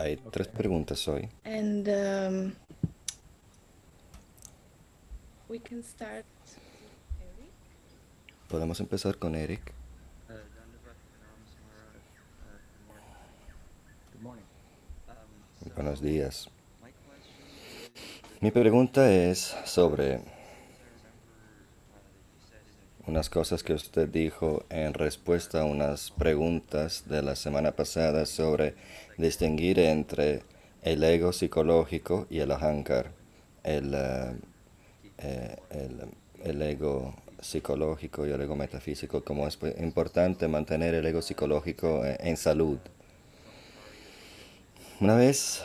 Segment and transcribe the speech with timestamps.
[0.00, 1.28] Hay tres preguntas hoy.
[1.44, 2.54] And um,
[5.48, 6.24] we can start.
[8.48, 9.60] Podemos empezar con Eric.
[10.28, 10.32] Uh.
[10.32, 10.38] Uh,
[14.12, 14.44] good morning.
[15.06, 15.14] Um,
[15.68, 16.48] so Buenos días.
[16.82, 17.44] my question
[17.94, 20.24] is, Mi pregunta es sobre I remember
[21.92, 26.10] uh, that you said in a unas cosas que usted dijo en respuesta a unas
[26.10, 28.74] preguntas de la semana pasada sobre
[29.16, 30.42] distinguir entre
[30.82, 33.12] el ego psicológico y el ahankar,
[33.64, 34.32] el, eh,
[35.18, 36.00] eh, el,
[36.44, 42.16] el ego psicológico y el ego metafísico, como es importante mantener el ego psicológico en,
[42.20, 42.78] en salud.
[45.00, 45.62] Una vez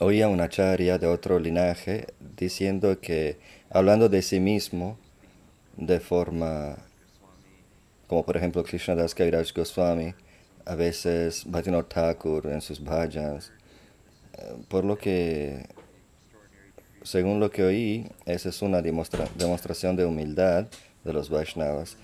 [0.00, 3.38] oía una charya de otro linaje diciendo que,
[3.70, 4.98] hablando de sí mismo,
[5.76, 6.76] de forma,
[8.06, 10.14] como por ejemplo Krishnadas Kaviraj Goswami,
[10.64, 13.52] a veces Bhaktivinoda Thakur en sus bhajans,
[14.38, 15.66] eh, por lo que,
[17.02, 20.66] según lo que oí, esa es una demostra- demostración de humildad
[21.04, 21.96] de los Vaishnavas,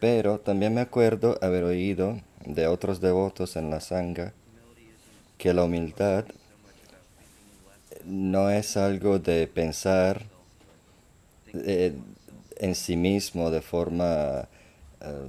[0.00, 4.32] pero también me acuerdo haber oído de otros devotos en la Sangha
[5.38, 6.26] que la humildad
[8.04, 10.22] no es algo de pensar
[11.54, 11.94] eh,
[12.56, 14.48] en sí mismo de forma
[15.00, 15.28] eh,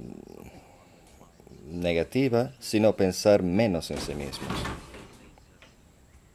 [1.70, 4.48] negativa, sino pensar menos en sí mismo.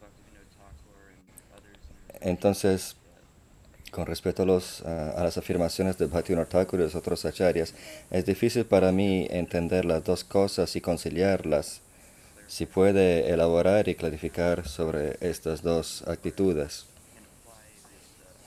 [0.00, 1.80] Bhaktivinoda Thakur and others
[2.22, 2.96] in Entonces,
[3.90, 7.74] con respecto a, los, a, a las afirmaciones de Bhaktivinoda Thakur y los otros acharyas,
[8.10, 11.80] es difícil para mí entender las dos cosas y conciliarlas.
[12.46, 16.86] Si puede elaborar y clarificar sobre estas dos actitudes.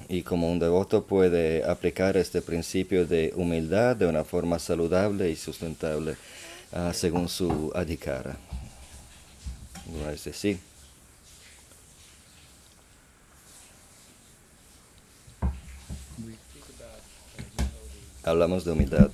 [0.09, 5.35] Y como un devoto puede aplicar este principio de humildad de una forma saludable y
[5.35, 6.15] sustentable
[6.71, 8.37] ah, según su adhikara.
[9.85, 10.59] Bueno, es decir,
[18.23, 19.09] hablamos de humildad.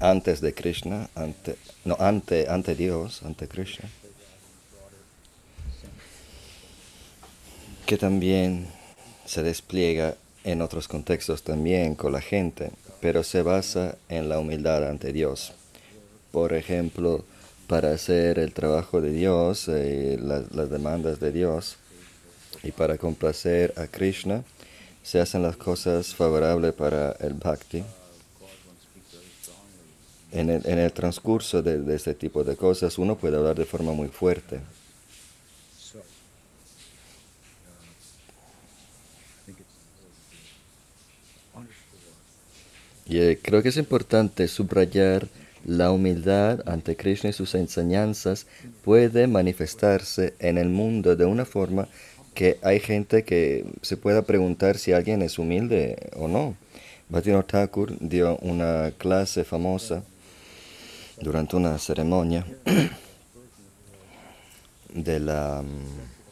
[0.00, 3.88] Antes de Krishna, ante, no, ante, ante Dios, ante Krishna,
[7.86, 8.66] que también
[9.26, 12.70] se despliega en otros contextos también con la gente,
[13.00, 15.52] pero se basa en la humildad ante Dios.
[16.30, 17.24] Por ejemplo,
[17.66, 21.76] para hacer el trabajo de Dios, eh, las, demandas de Dios,
[22.62, 24.44] y para complacer a Krishna,
[25.02, 27.82] se hacen las cosas favorables para el bhakti.
[30.30, 33.66] En el, en el transcurso de, de este tipo de cosas, uno puede hablar de
[33.66, 34.60] forma muy fuerte.
[35.92, 36.04] So, uh, I
[39.44, 39.76] think it's
[41.54, 42.00] underscore
[43.06, 45.28] Y eh, creo que es importante subrayar
[45.64, 48.46] la humildad ante Krishna y sus enseñanzas
[48.84, 51.88] puede manifestarse en el mundo de una forma
[52.34, 56.56] que hay gente que se pueda preguntar si alguien es humilde o no.
[57.08, 60.02] Bhaktivinoda Thakur dio una clase famosa
[61.20, 62.46] durante una ceremonia
[64.94, 66.22] de la mm,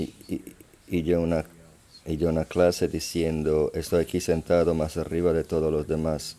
[0.00, 0.42] y, y,
[0.88, 1.44] y dio una
[2.06, 6.36] y dio una clase diciendo estoy aquí sentado más arriba de todos los demás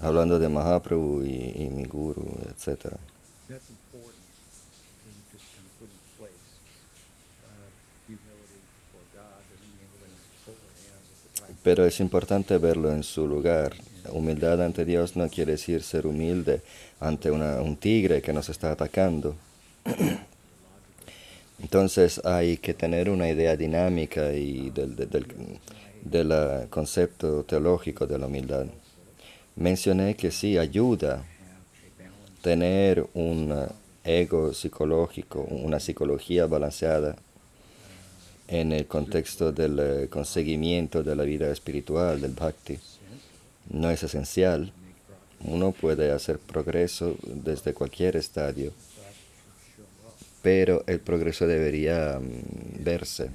[0.00, 2.94] hablando de Mahaprabhu y, y mi guru right
[11.62, 13.74] pero es importante verlo en su lugar.
[14.12, 16.62] Humildad ante Dios no quiere decir ser humilde
[17.00, 19.36] ante una- un tigre que nos está atacando
[21.62, 25.26] Entonces hay que tener una idea dinámica y del, del, del-
[26.02, 28.66] del, concepto teológico de la humildad.
[29.56, 31.22] Mencioné que sí ayuda
[32.42, 33.68] tener un ah,
[34.04, 37.16] ego psicológico, una psicología balanceada
[38.48, 42.78] en el contexto del eh, conseguimiento de la vida espiritual, del bhakti.
[43.70, 44.72] No es esencial.
[45.44, 48.72] Uno puede hacer progreso desde cualquier estadio
[50.42, 53.30] pero el progreso debería mm, verse.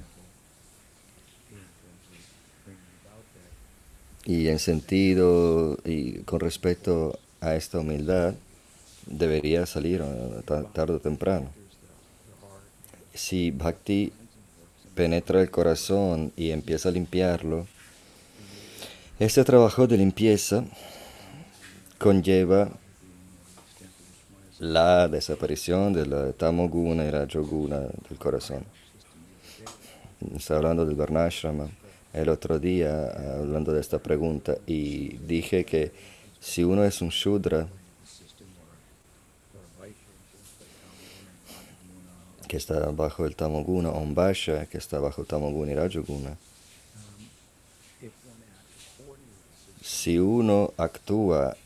[4.24, 8.34] Y en sentido y con respecto a esta humildad,
[9.06, 10.02] debería salir
[10.44, 11.48] ta- tarde o temprano.
[13.14, 14.12] Si Bhakti
[14.94, 17.66] penetra el corazón y empieza a limpiarlo,
[19.20, 20.64] este trabajo de limpieza
[21.98, 22.70] conlleva
[24.58, 28.64] la desaparición de la tamoguna y rajoguna del corazón.
[30.34, 31.68] Está hablando del Varnashrama
[32.12, 35.92] el otro día, hablando de esta pregunta, y dije que
[36.40, 37.66] Si uno es un Shudra
[42.46, 46.36] que está bajo el Tamoguna o un Vaishya que está bajo Tamoguna y Rajoguna,
[49.82, 51.56] si uno actúa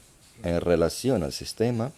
[0.42, 1.92] en relación al sistema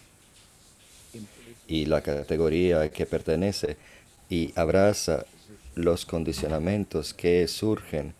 [1.67, 3.77] y la categoría que pertenece
[4.29, 5.25] y abraza
[5.75, 8.13] los condicionamientos que surgen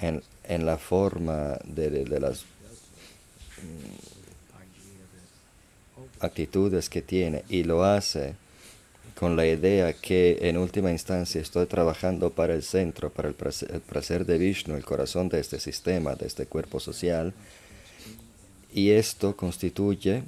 [0.00, 2.44] en, en la forma de, de- las
[5.96, 8.34] oh, actitudes que tiene y lo hace
[9.18, 13.70] con la idea que en última instancia estoy trabajando para el centro, para el placer,
[13.74, 17.34] el placer de Vishnu, el corazón de este sistema, de este cuerpo social.
[18.72, 20.22] Y esto constituye,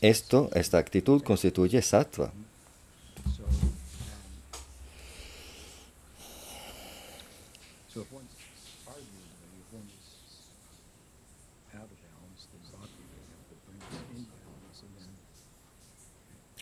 [0.00, 2.32] esto, esta actitud constituye sattva.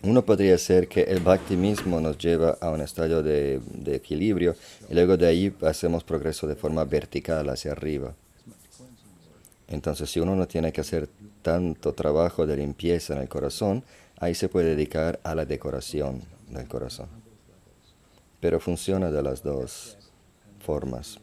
[0.02, 4.54] Uno podría ser que el bhakti mismo nos lleva a un estado de, de equilibrio
[4.90, 8.14] y luego de ahí hacemos progreso de forma vertical hacia arriba.
[9.69, 11.08] Entonces, si uno no tiene que hacer
[11.43, 13.84] tanto trabajo de limpieza en el corazón,
[14.19, 17.08] ahí se puede dedicar a la decoración del corazón.
[18.40, 19.96] Pero funciona de las dos
[20.61, 21.19] formas.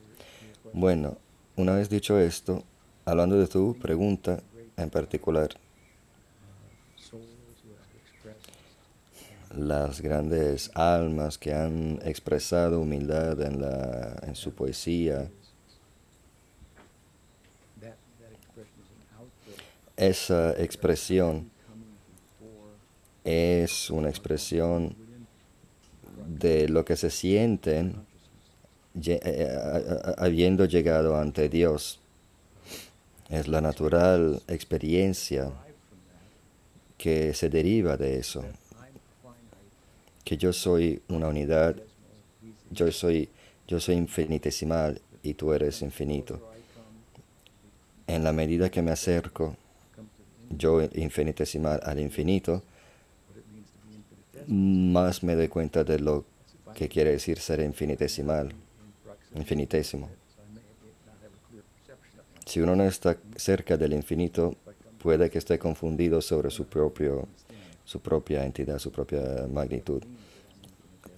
[0.74, 1.18] Bueno,
[1.56, 2.64] una vez dicho esto,
[3.06, 4.42] hablando de tu pregunta
[4.78, 5.50] en particular,
[9.56, 15.30] las grandes almas que han expresado humildad en, la, en su poesía,
[17.82, 19.62] that, that expression is an output
[20.02, 21.52] esa expresión
[23.24, 24.96] es una expresión
[26.28, 27.96] de lo que se sienten
[29.06, 29.48] eh,
[30.18, 32.00] a- habiendo llegado ante Dios.
[33.30, 35.52] Es la natural experiencia
[36.98, 38.44] que se deriva de eso,
[40.24, 41.76] que yo soy una unidad,
[42.72, 43.30] yo soy,
[43.68, 46.40] yo soy infinitesimal y tú eres infinito.
[48.08, 49.56] En la medida que me acerco,
[50.58, 52.64] yo infinitesimal al infinito,
[54.48, 56.26] más me doy cuenta de lo
[56.76, 58.54] que quiere decir ser infinitesimal,
[59.36, 60.10] infinitésimo.
[62.46, 64.56] Si uno no está cerca del infinito,
[65.02, 67.28] puede que esté confundido sobre su, propio,
[67.86, 70.04] su propia entidad, su propia magnitud.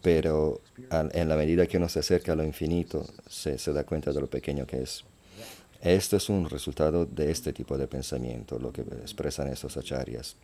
[0.02, 4.12] Pero en la medida que uno se acerca a lo infinito, se, se da cuenta
[4.12, 5.06] de lo pequeño que es.
[5.84, 10.38] Esto es un resultado de este tipo de pensamiento, lo que expresan estos acharyas.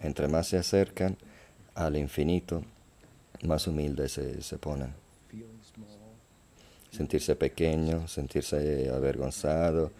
[0.00, 1.18] Entre más se acercan
[1.74, 2.62] al infinito,
[3.42, 4.94] más humildes se, se ponen.
[6.90, 9.92] Sentirse pequeño, sentirse avergonzado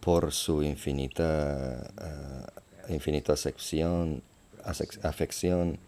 [0.00, 2.46] por su infinita, ah,
[2.88, 4.22] infinita acepción,
[5.02, 5.78] afección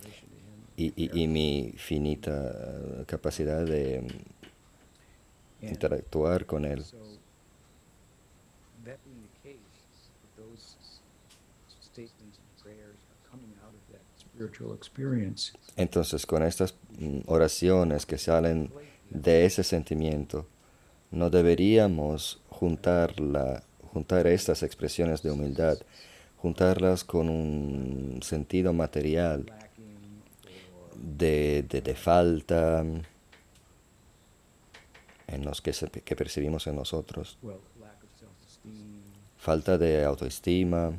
[0.76, 4.06] y, y- y mi finita ah, capacidad de
[5.60, 6.84] interactuar con él.
[6.84, 6.96] so
[8.84, 9.58] that being the case,
[10.22, 10.76] that those
[11.80, 15.52] statements and prayers are coming out of that spiritual experience.
[15.76, 18.70] Entonces, con estas mm, oraciones que salen
[19.10, 20.46] de ese sentimiento,
[21.10, 23.62] no deberíamos juntarla,
[23.92, 25.78] juntar estas expresiones de humildad,
[26.42, 29.46] juntarlas con un sentido material
[30.96, 32.84] de, de- de falta
[35.26, 37.38] en los que, se- que percibimos en nosotros,
[39.38, 40.92] falta de autoestima.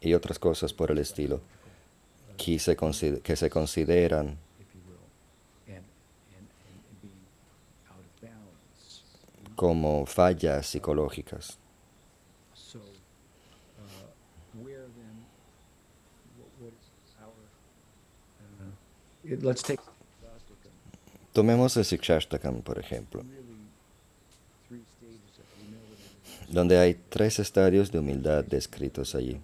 [0.00, 1.40] Y otras cosas por el estilo
[2.36, 2.76] que se,
[3.22, 4.36] que se consideran
[9.54, 11.58] como fallas psicológicas.
[12.54, 12.82] so uh,
[21.32, 23.22] Tomemos el Sikshashtakam, por ejemplo,
[26.48, 29.40] donde hay tres estadios de humildad descritos allí.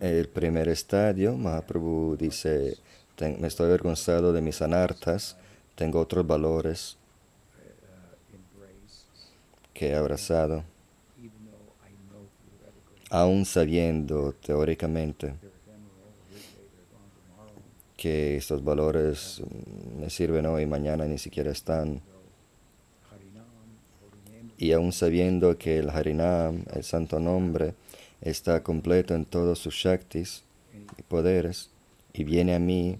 [0.00, 2.78] El primer estadio, Mahaprabhu dice,
[3.16, 5.36] "Ten- me estoy avergonzado de mis anartas,
[5.76, 6.96] tengo otros valores
[9.74, 10.64] que he abrazado,
[13.10, 15.34] aún sabiendo teóricamente
[18.00, 22.00] que estos valores mm, me sirven hoy y mañana ni siquiera están,
[24.56, 27.74] y aún sabiendo que el Harinam, el santo nombre,
[28.22, 30.44] está completo en todos sus shaktis
[30.96, 31.68] y poderes,
[32.14, 32.98] y viene a mí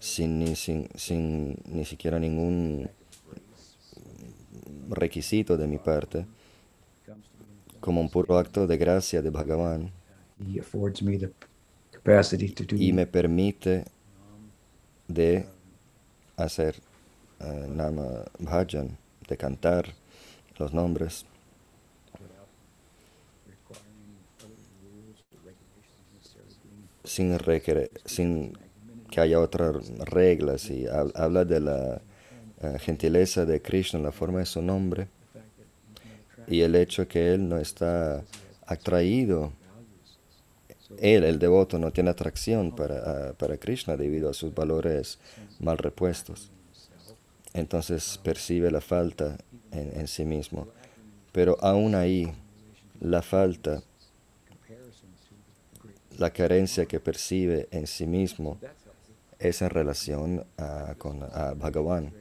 [0.00, 2.90] sin ni, sin, sin ni siquiera ningún
[4.88, 6.26] requisito de mi parte,
[7.78, 9.92] como un puro acto de gracia de Bhagavan,
[12.76, 13.84] y me permite
[15.08, 15.46] de
[16.36, 16.76] hacer
[17.40, 18.96] eh, nama bhajan,
[19.28, 19.94] de cantar
[20.58, 21.24] los nombres,
[27.04, 28.52] sin, requer- sin
[29.10, 30.70] que haya otras reglas.
[30.70, 32.00] Y hab- habla de la
[32.60, 35.08] eh, gentileza de Krishna, la forma de su nombre,
[36.48, 38.22] y el hecho que él no está
[38.66, 39.52] atraído
[41.00, 45.18] Él, el devoto, no tiene atracción para, para Krishna debido a sus valores
[45.60, 46.50] mal repuestos.
[47.54, 49.38] Entonces percibe la falta
[49.70, 50.68] en, en sí mismo.
[51.32, 52.32] Pero aún ahí,
[53.00, 53.82] la falta,
[56.18, 58.58] la carencia que percibe en sí mismo,
[59.38, 62.12] es en relación a, con Bhagavan.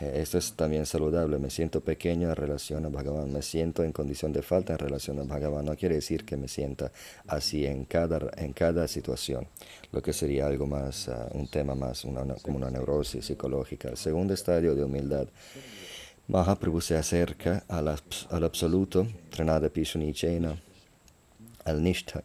[0.00, 1.38] Eh, Esto es también saludable.
[1.38, 3.32] Me siento pequeño en relación a Bhagavan.
[3.32, 5.64] Me siento en condición de falta en relación a Bhagavan.
[5.64, 6.90] No quiere decir que me sienta
[7.26, 9.46] así en cada, en cada situación,
[9.92, 13.88] lo que sería algo más, ah, un tema más, una- una- como una neurosis psicológica.
[13.90, 15.28] El segundo estadio de humildad.
[16.28, 20.56] Mahaprabhu se acerca al, al absoluto, Trinada Pishunichena,
[21.64, 22.22] al Nishtha.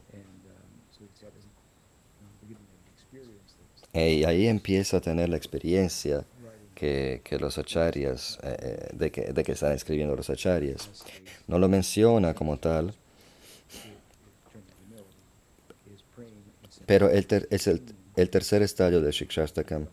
[3.94, 6.25] Y ahí empieza a tener la experiencia
[6.75, 10.89] que, que los acharyas, eh, eh, de, que, de que están escribiendo los acharyas.
[11.48, 12.94] No lo menciona como tal,
[16.86, 17.82] pero el ter- es el,
[18.15, 19.88] el tercer estadio de Shikshastakam,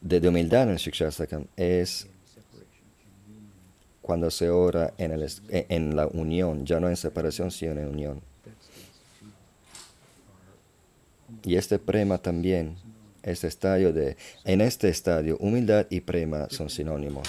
[0.00, 2.06] de, de humildad en el Shikshastakam, es
[4.02, 7.88] cuando se ora en, el, es- en- la unión, ya no en separación, sino en
[7.88, 8.20] unión.
[11.42, 12.76] Y este prema también,
[13.26, 17.28] este estadio de, en este estadio, humildad y prema son sinónimos.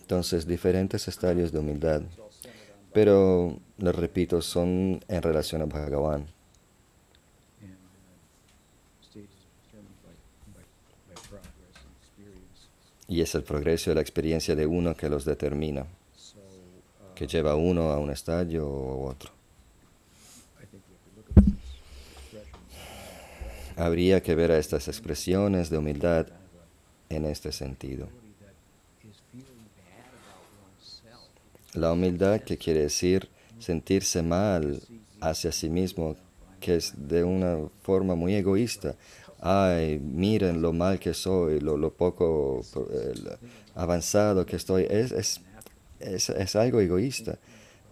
[0.00, 2.02] Entonces, diferentes estadios de humildad.
[2.92, 6.28] Pero, les repito, son en relación a Bhagavan.
[13.08, 15.86] Y es el progreso y la experiencia de uno que los determina,
[17.14, 19.30] que lleva uno a un estadio a otro.
[20.60, 21.54] I think we have to look at these
[22.16, 22.56] expressions
[23.76, 26.26] Habría que ver a estas expresiones de humildad
[27.10, 28.08] en este sentido.
[31.74, 33.28] La humildad que quiere decir
[33.58, 34.80] sentirse mal
[35.20, 36.16] hacia sí mismo,
[36.58, 38.94] que es de una forma muy egoísta.
[39.40, 42.62] Ay, miren lo mal que soy, lo, lo poco
[43.74, 44.86] avanzado que estoy.
[44.88, 45.40] Es, es,
[46.00, 47.38] es, es algo egoísta.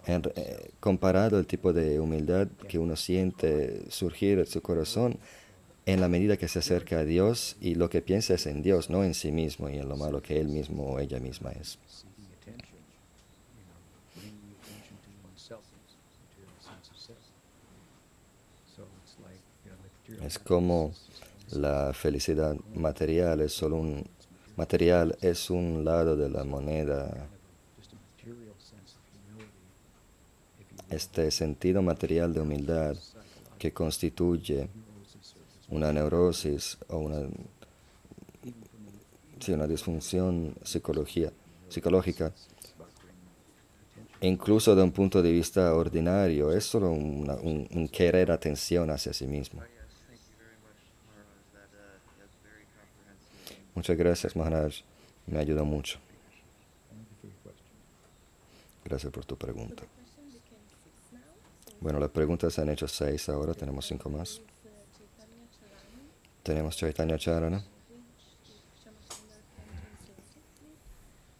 [0.07, 5.17] Eh, comparado al tipo de humildad que uno siente surgir en su corazón
[5.85, 8.89] en la medida que se acerca a Dios y lo que piensa es en Dios,
[8.89, 11.77] no en sí mismo y en lo malo que él mismo o ella misma es.
[20.23, 20.91] Es como
[21.51, 24.03] la felicidad material es solo un
[24.55, 27.27] material es un lado de la moneda.
[30.89, 32.95] Este sentido material de humildad
[33.59, 34.69] que constituye
[35.75, 37.21] una neurosis o una,
[39.39, 41.31] sí, una disfunción psicología,
[41.69, 42.33] psicológica,
[44.21, 49.13] incluso de un punto de vista ordinario, es solo una- un, un querer atención hacia
[49.13, 49.61] sí mismo.
[53.75, 54.73] Muchas gracias, Maharaj.
[55.27, 55.99] Me ayuda mucho.
[58.85, 59.83] Gracias por tu pregunta.
[61.81, 64.41] Bueno, las preguntas se han hecho seis ahora, tenemos cinco más.
[66.45, 67.59] Tenemos Chaitanya Charana.
[67.89, 68.03] which
[68.45, 70.81] if Shamasundar can translate it, please.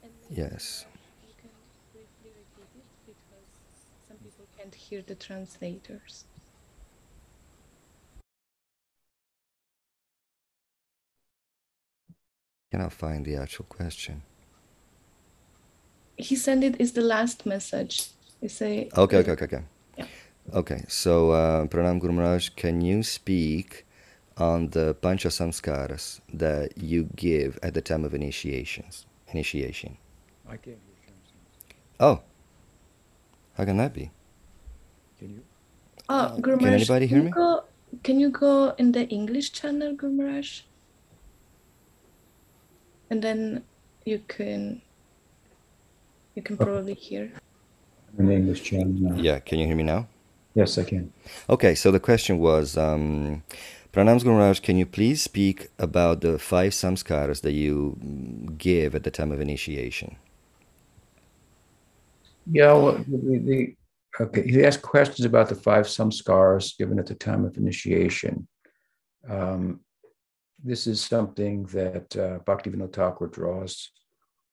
[0.03, 0.85] And maybe, Yes.
[1.21, 1.51] you can
[1.93, 3.47] briefly repeat it because
[4.07, 6.25] some people can't hear the translators.
[12.71, 14.23] Cannot find the actual question.
[16.17, 18.07] He sent it is the last message.
[18.41, 19.63] You say Okay, okay, okay, okay.
[19.97, 20.05] Yeah.
[20.53, 23.84] Okay, so uh, Pranam Guru Maharaj, can you speak
[24.37, 29.05] on the Pancha Samskaras that you give at the time of initiations?
[29.29, 29.97] Initiation.
[30.47, 30.75] I can't hear
[31.07, 31.75] Shamsun.
[31.99, 32.21] Oh,
[33.57, 34.11] how can that be?
[35.19, 35.43] Can you?
[36.09, 37.31] Oh, Guru Can Maharaj, anybody hear you me?
[37.31, 37.63] Go,
[38.03, 40.61] can you go in the English channel, Guru Maharaj?
[43.09, 43.63] And then
[44.05, 44.81] you can
[46.35, 47.31] you can probably hear.
[48.17, 49.15] I'm in the English channel now.
[49.15, 50.07] Yeah, can you hear me now?
[50.53, 51.11] Yes, I can.
[51.49, 53.43] Okay, so the question was um,
[53.95, 57.97] Pranams Guru Maharaj, can you please speak about the five samskaras that you
[58.57, 60.17] give at the time of initiation?
[62.51, 63.75] Yeah, well, the, the
[64.19, 64.51] okay.
[64.51, 68.49] He asked questions about the five samskars given at the time of initiation.
[69.29, 69.79] Um,
[70.61, 73.91] this is something that uh, Bhaktivinoda Thakur draws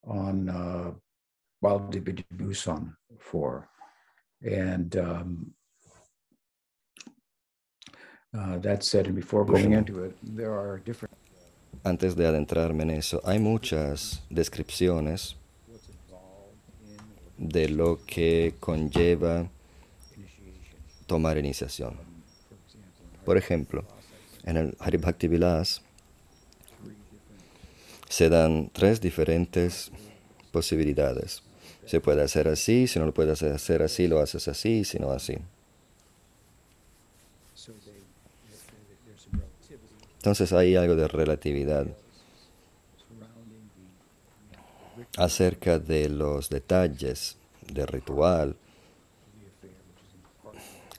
[0.04, 0.92] on uh,
[1.60, 3.68] Baldev for,
[4.40, 5.52] and um,
[11.84, 15.36] Antes de adentrarme en eso, hay muchas descripciones
[17.36, 19.50] de lo que conlleva
[21.06, 21.94] tomar iniciación.
[23.24, 23.84] Por ejemplo,
[24.44, 25.82] en el Hari Bhakti Vilas
[28.08, 29.92] se dan tres diferentes
[30.52, 31.42] posibilidades.
[31.84, 35.10] Se puede hacer así, si no lo puedes hacer así, lo haces así, si no
[35.10, 35.36] así.
[40.22, 41.84] Entonces hay algo de relatividad
[45.16, 47.38] acerca de los detalles
[47.72, 48.54] del ritual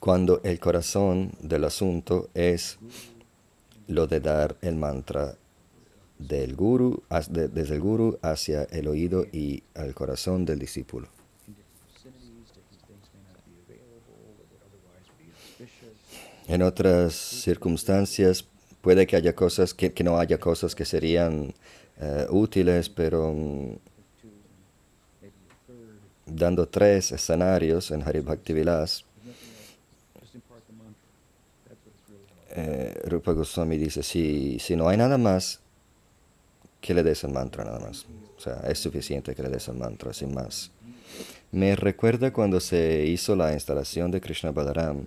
[0.02, 2.78] cuando el corazón del asunto es
[3.88, 5.38] lo de dar el mantra
[6.20, 11.08] del guru, desde el guru hacia el oído y al corazón del discípulo.
[16.46, 18.50] En otras circunstancias
[18.84, 21.54] puede que haya cosas que, que no haya cosas que serían
[22.00, 23.34] eh, útiles, pero
[25.68, 25.98] third.
[26.26, 30.22] dando tres escenarios en Hari Bhakti Vilas, There's nothing else.
[30.22, 31.10] Just impart the mantra.
[31.68, 33.04] That's what it's really about.
[33.06, 35.60] eh, Rupa Goswami dice, si, si no hay nada más,
[36.82, 38.06] que le des el mantra nada más.
[38.38, 40.70] O sea, es suficiente que le des el mantra, sin más.
[41.52, 45.06] Me recuerda cuando se hizo la instalación de Krishna Balaram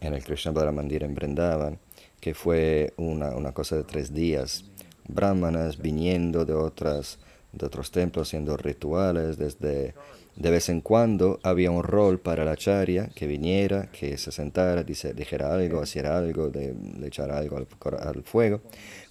[0.00, 1.78] en el Krishna Balaram Mandir en Vrindavan,
[2.22, 4.64] que fue una, una cosa de tres días.
[5.08, 7.18] Brahmanas viniendo de, otras,
[7.50, 9.94] de otros templos haciendo rituales, desde
[10.36, 14.84] de vez en cuando había un rol para la charya que viniera, que se sentara,
[14.84, 18.60] dice, dijera algo, hiciera algo, de, le echara algo al, fuego.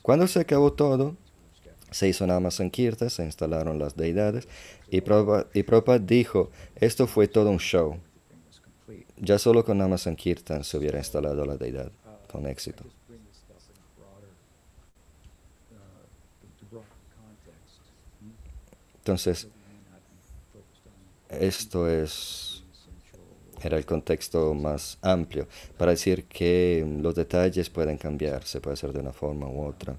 [0.01, 1.17] Cuando se acabó todo,
[1.91, 4.47] se hizo Nama Sankirta, se instalaron las deidades
[4.89, 7.97] y Prabhupada, y Prabhupada dijo, esto fue todo un show.
[9.17, 11.91] Ya solo con Nama se hubiera instalado la deidad
[12.31, 12.83] con éxito.
[12.83, 14.31] Just bring this stuff in a broader,
[15.71, 16.07] uh,
[16.41, 16.87] the, the broader
[17.19, 17.83] context.
[18.23, 18.31] Hmm?
[19.01, 19.47] Entonces,
[21.29, 22.63] esto es,
[23.63, 28.93] era el contexto más amplio para decir que los detalles pueden cambiar, se puede hacer
[28.93, 29.95] de una forma u otra.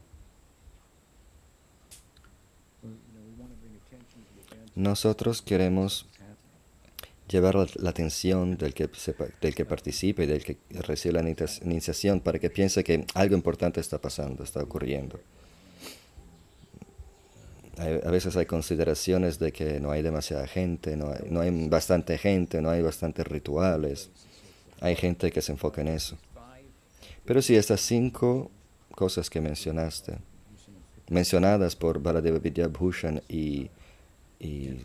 [4.75, 6.07] Nosotros queremos
[7.29, 11.23] llevar la, la atención del que, sepa- del que participe y del que recibe la
[11.29, 15.21] inicia- iniciación para que piense que algo importante está pasando, está ocurriendo.
[17.83, 21.51] Hay- a veces hay consideraciones de que no hay demasiada gente, no hay, no hay
[21.69, 24.11] bastante gente, no hay bastantes rituales.
[24.81, 26.17] Hay gente que se enfoca en eso.
[27.25, 28.51] Pero sí, estas cinco
[28.95, 30.19] cosas que mencionaste,
[31.09, 33.71] mencionadas por Baladeva Vidya Bhushan y,
[34.41, 34.77] y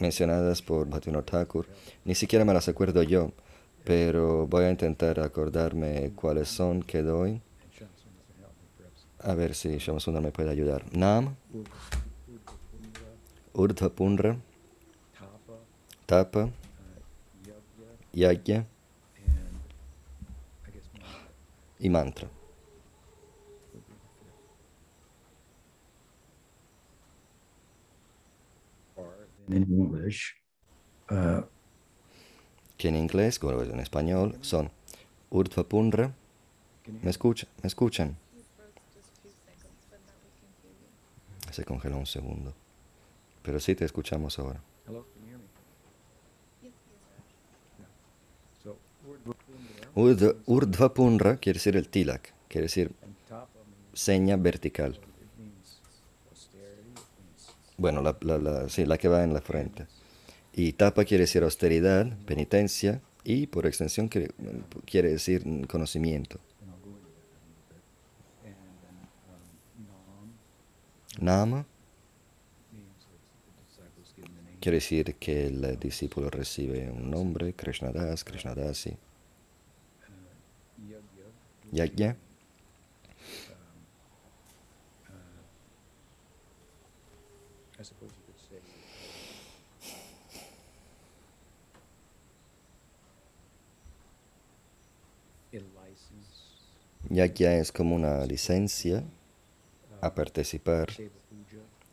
[0.00, 1.66] mencionadas por Bhaktivinoda Thakur,
[2.04, 3.32] ni siquiera me las acuerdo yo,
[3.84, 9.06] pero voy a intentar acordarme cuáles son que doy, and Shamsuna can help me, perhaps.
[9.24, 10.84] A ver si Shamasundar me puede ayudar.
[10.94, 11.36] Nam,
[13.54, 14.36] Urdhva Punra,
[16.06, 16.50] Tapa,
[18.12, 18.66] Mantra
[21.78, 22.28] y Mantra.
[23.72, 24.36] would be the fifth.
[28.96, 30.34] Or then in English,
[31.10, 31.42] uh,
[32.76, 34.70] Que en inglés, como en español, son
[35.30, 36.14] Urdhva Punra.
[37.02, 37.48] ¿Me escuchan?
[37.62, 38.16] ¿Me escuchan?
[38.34, 40.88] You froze just a few seconds, but now we can hear you.
[41.54, 42.52] Se congeló un segundo.
[43.44, 44.60] Pero sí te escuchamos ahora.
[48.62, 48.76] So,
[50.46, 52.90] Urdhva Punra quiere decir el tilak, quiere decir
[53.92, 54.98] seña vertical.
[57.76, 59.86] Bueno, la, la, la- sí, la que va en la frente.
[60.52, 64.30] Y tapa quiere decir austeridad, penitencia, y por extensión quiere,
[64.86, 66.38] quiere decir conocimiento.
[66.62, 67.82] and I'll go into that in a little bit.
[68.44, 68.94] And then
[69.28, 69.46] um,
[69.78, 71.64] Nam Nama means that the disciple is given the name.
[74.64, 78.96] quiere decir que el discípulo recibe un nombre, Krishnadas, Krishnadasi.
[80.88, 81.02] Yagya.
[81.70, 82.06] which Yagya.
[82.06, 82.18] means,
[87.78, 88.56] I suppose you could say
[97.10, 99.04] Yagya es como una licencia
[100.04, 100.88] a participar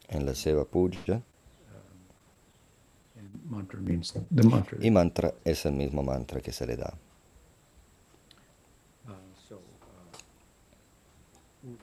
[0.10, 1.21] en la Seva Puja
[3.45, 4.78] mantra.
[4.82, 6.93] y mantra es el mismo mantra que se le da.
[11.63, 11.78] Uh, uh,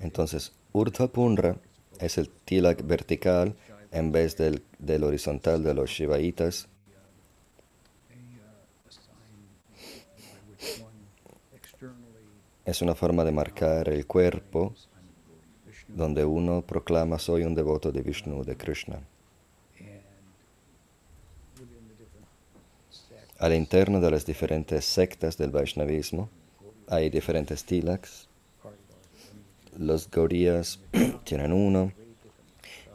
[0.00, 1.56] Entonces, Urdhva Pundra
[2.00, 3.54] es el tilak vertical
[3.90, 6.68] en vez del, del horizontal de los Shivaitas.
[12.64, 14.74] Es una forma de marcar el cuerpo
[15.88, 19.00] donde uno proclama soy un devoto de Vishnu, de Krishna.
[23.38, 26.28] Al interno de las diferentes sectas del Vaishnavismo
[26.88, 28.28] hay diferentes tilaks.
[29.78, 30.80] Los Gauriyas
[31.24, 31.92] tienen uno,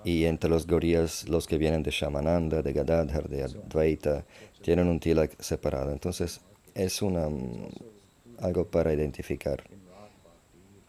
[0.04, 4.26] y entre los Gauriyas, los que vienen de Shamananda, de Gadadhar, de Advaita,
[4.62, 5.94] tienen un tilak separado.
[5.94, 6.42] Entonces,
[6.76, 7.70] es una, mm,
[8.40, 9.64] algo para identificar.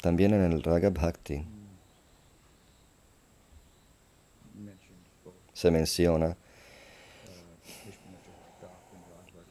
[0.00, 1.44] También en el Raga Bhakti
[5.54, 6.36] se Radha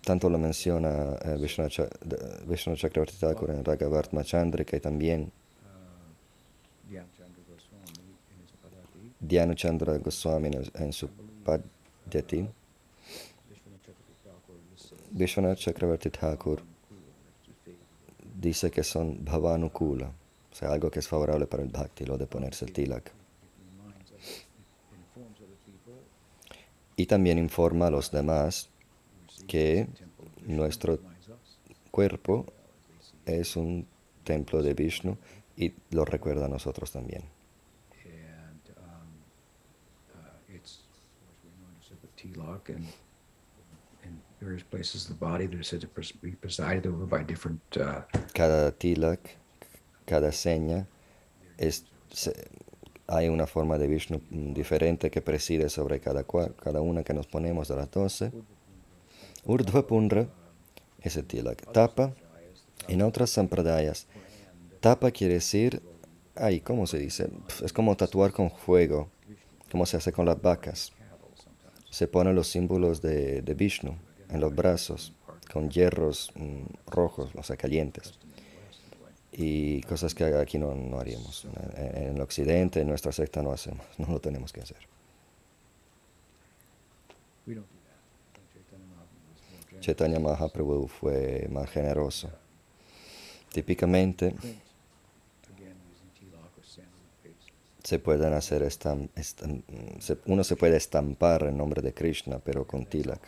[0.04, 5.32] tanto lo menciona eh, Vishnu, Chakravarti Thakur en Raga Vartma Chandrika y también
[6.90, 7.02] in
[9.22, 11.08] Dhyana Chandra Goswami en, en su
[11.46, 12.46] Padyati.
[15.12, 16.62] Vishnu Chakravarti Thakur
[18.36, 20.08] dice que son bhavanukula,
[20.52, 23.23] o sea, algo que es favorable para el bhakti, lo de ponerse el tilak.
[26.96, 28.70] Y también informa a los demás
[29.48, 29.88] que
[30.46, 31.00] nuestro
[31.92, 32.46] cuerpo
[33.26, 33.86] es un
[34.24, 35.18] templo de Vishnu
[35.58, 37.24] y lo recuerda a nosotros también.
[47.22, 48.02] uh, different uh,
[48.34, 49.38] Cada tilak,
[50.06, 50.86] cada seña,
[51.58, 52.34] es, se-
[53.08, 57.28] hay una forma de Vishnu mm, diferente que preside sobre cada, cada una que nos
[57.28, 58.32] ponemos de las doce.
[59.46, 60.28] Urdhva Pundra
[61.02, 61.72] es el tilak.
[61.72, 62.14] Tapa,
[62.88, 64.08] en otras sampradayas,
[64.80, 65.82] tapa quiere decir,
[66.36, 67.30] ay, ¿cómo se dice?
[67.64, 69.10] Es como tatuar con fuego,
[69.72, 70.94] como se hace con las vacas.
[71.90, 73.96] Se ponen los símbolos de, de Vishnu
[74.30, 75.14] en los brazos,
[75.52, 78.18] con hierros mm, rojos, o sea, calientes.
[79.36, 81.46] Y cosas que aquí no, no haríamos.
[81.76, 84.78] En, en el occidente, en nuestra secta no hacemos, no lo tenemos que hacer.
[89.82, 92.30] Chaitanya Mahaprabhu fue más generoso.
[93.52, 94.34] Típicamente
[97.84, 99.64] se pueden hacer estam- estam-
[100.26, 103.20] uno se puede estampar el nombre de Krishna, pero con tilak.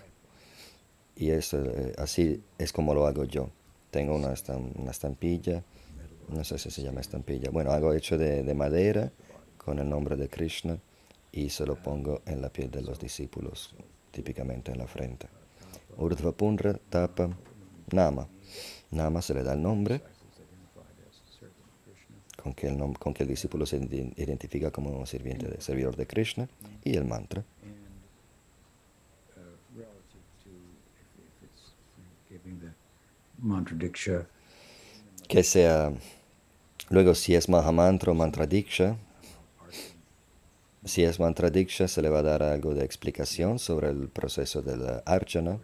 [1.18, 3.50] Y eso, eh, así es como lo hago yo.
[3.92, 4.34] Tengo una,
[4.76, 5.64] una estampilla,
[6.30, 9.12] no sé si se llama estampilla, bueno, algo hecho de, de madera
[9.58, 10.78] con el nombre de Krishna
[11.32, 13.76] y se lo pongo en la piel de los discípulos,
[14.12, 15.28] típicamente en la frente.
[15.98, 17.30] Urdhva Pundra, Tapa,
[17.92, 18.28] Nama.
[18.92, 20.02] Nama se le da el nombre
[22.42, 26.06] con que el, con que el discípulo se iden- identifica como un sirviente servidor de
[26.06, 26.48] Krishna
[26.84, 27.44] y el mantra.
[29.36, 29.40] uh,
[33.40, 34.28] mantra diksha
[35.28, 35.92] Que sea,
[36.90, 38.98] luego si es Mahamantra o Mantra Diksha,
[40.84, 44.62] si es Mantra Diksha se le va a dar algo de explicación sobre el proceso
[44.62, 45.60] de la Archana.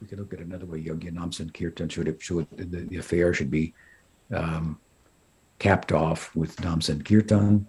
[0.00, 3.74] we could look at another way Yogya Namsan Kirtan should should be
[4.34, 4.78] um,
[5.58, 7.66] capped off with Namsan Kirtan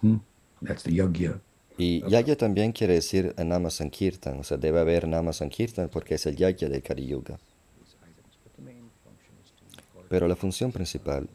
[0.00, 0.16] Hmm?
[0.62, 1.40] that's the Yogya
[1.78, 6.26] Y Yagya también quiere decir Nama Sankirtan, o sea, debe haber Nama Sankirtan porque es
[6.26, 7.38] el Yagya de Kali Yuga.
[7.78, 11.28] these items but the main function is to impart Pero la función principal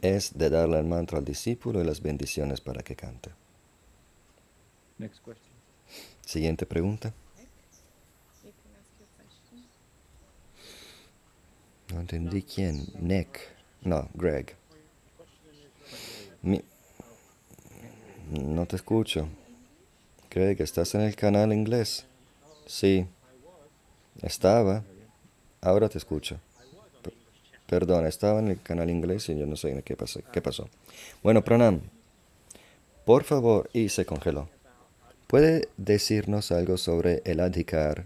[0.00, 3.30] es de darle el mantra al discípulo y las bendiciones para que cante.
[4.98, 5.52] next question
[6.24, 7.12] Siguiente pregunta.
[11.92, 12.86] No entendí quién.
[13.00, 13.40] Nick.
[13.82, 14.54] No, Greg.
[16.42, 16.62] Mi-
[18.30, 19.28] No te escucho.
[20.30, 22.04] Greg, ¿estás en el canal inglés?
[22.66, 23.06] Sí.
[24.22, 24.82] Estaba.
[25.60, 26.38] Ahora te escucho.
[27.02, 27.12] P-
[27.66, 30.20] perdón, estaba en el canal inglés y yo no sé qué pasó.
[30.32, 30.68] ¿Qué pasó?
[31.22, 31.80] Bueno, Pranam.
[33.04, 34.48] Por favor, y se congeló.
[35.26, 38.04] ¿Puede decirnos algo sobre el adhikar?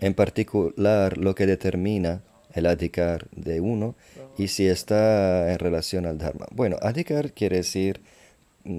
[0.00, 2.22] En particular, lo que determina
[2.54, 3.94] el adhikar de uno
[4.38, 6.46] y si está en relación al dharma.
[6.50, 8.00] Bueno, adhikar quiere decir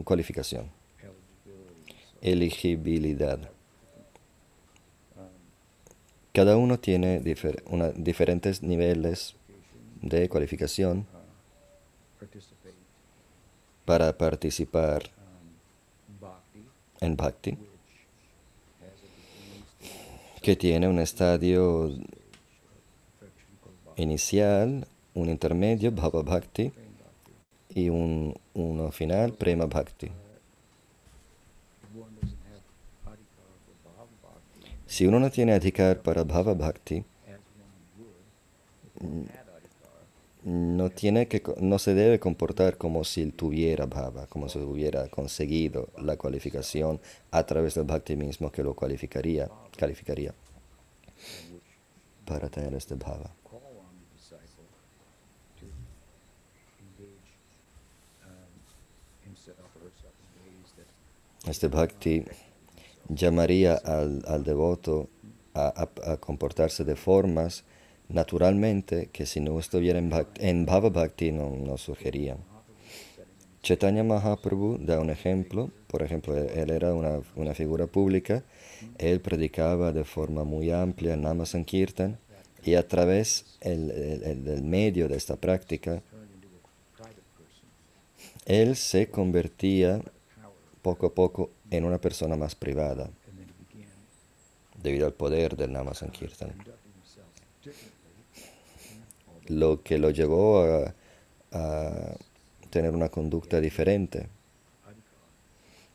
[0.03, 0.71] cualificación.
[2.21, 3.39] Eligibility Elegibilidad.
[6.33, 7.21] Cada uno tiene
[7.95, 9.35] diferentes niveles
[10.01, 11.05] de cualificación
[13.85, 15.09] para participar
[17.01, 17.57] en bhakti,
[20.41, 21.91] que tiene un estadio
[23.95, 26.71] inicial, un intermedio, bhava bhakti.
[27.73, 30.11] y un, uno final, prema bhakti.
[34.85, 37.05] Si uno no tiene adhikar para bhava bhakti,
[40.43, 45.89] no, tiene que, no se debe comportar como si tuviera bhava, como si hubiera conseguido
[45.97, 46.99] la cualificación
[47.31, 50.33] a través del bhakti mismo que lo cualificaría, calificaría
[52.25, 53.31] para tener este bhava.
[61.47, 62.23] Este bhakti
[63.07, 65.09] llamaría al, al devoto
[65.53, 65.67] a,
[66.05, 67.63] a- a comportarse de formas
[68.09, 72.37] naturalmente que si no estuviera en, bhakti- en bhava bhakti no, no surgirían.
[73.61, 78.43] Chaitanya Mahaprabhu da un ejemplo, por ejemplo, él, él era una, una figura pública,
[78.97, 82.17] él predicaba de forma muy amplia Nama Sankirtan
[82.63, 86.01] y a través el- el- el- del medio de esta práctica,
[88.49, 90.01] él se convertía
[90.81, 93.11] poco a poco en una persona más privada
[94.81, 96.51] debido al poder del Nama Sankirtan.
[99.47, 100.63] Lo que lo llevó
[101.51, 102.15] a,
[102.71, 104.27] tener una conducta diferente,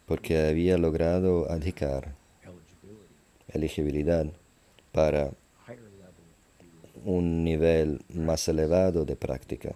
[0.07, 2.15] porque había logrado adhicar,
[3.49, 4.27] elegibilidad,
[4.93, 5.31] para
[7.05, 9.73] un nivel más elevado de práctica,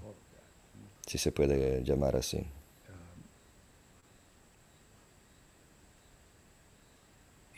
[1.06, 2.44] si se puede llamar así.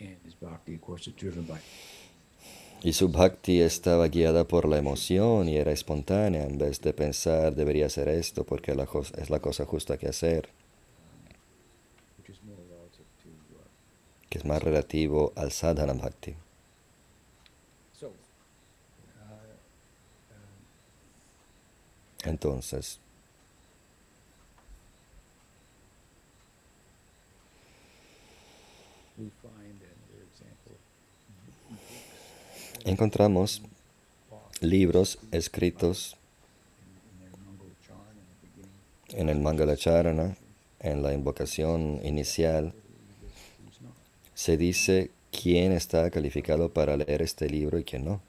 [0.01, 0.30] Um, and his bhakti, of course, is driven by
[2.83, 7.53] Y su bhakti estaba guiada por la emoción y era espontánea, en vez de pensar
[7.53, 10.49] debería hacer esto porque la es la cosa justa que hacer.
[10.49, 12.23] Uh,
[14.29, 16.35] que es más relativo al sadhana bhakti.
[17.93, 18.11] so, uh,
[20.31, 20.47] um,
[22.23, 22.99] Entonces,
[29.17, 30.77] we find another example.
[32.85, 33.61] Encontramos
[34.61, 36.15] libros escritos
[39.09, 40.37] en el Mangalacharana,
[40.79, 42.73] en la invocación inicial,
[44.33, 48.21] se dice quién está calificado para leer este libro y quién no.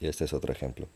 [0.00, 0.86] Y este es otro ejemplo.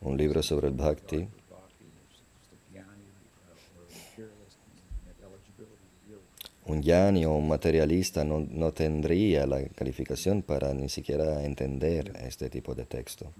[0.00, 4.58] Un libro sobre el bhakti, bhakti, which is just a jnani uh, or a materialist
[4.60, 4.76] and
[5.08, 6.24] have eligibility really.
[6.66, 12.48] Un yani o un materialista no, no tendría la calificación para ni siquiera entender este
[12.48, 13.30] tipo de texto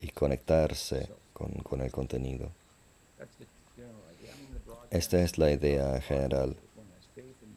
[0.00, 2.50] y conectarse con, con el contenido.
[4.90, 6.50] Esta es la idea general.
[6.50, 7.56] if one has faith in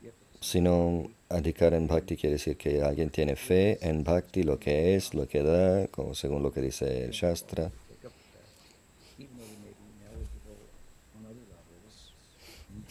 [0.00, 4.42] the efforts Si no, adhicar en bhakti quiere decir que alguien tiene fe en bhakti,
[4.42, 7.70] lo que es, lo que da, como según lo que dice el Shastra.
[7.70, 10.58] take up the path, even though they may be ineligible
[11.16, 12.10] on other levels,
[12.72, 12.82] Mm.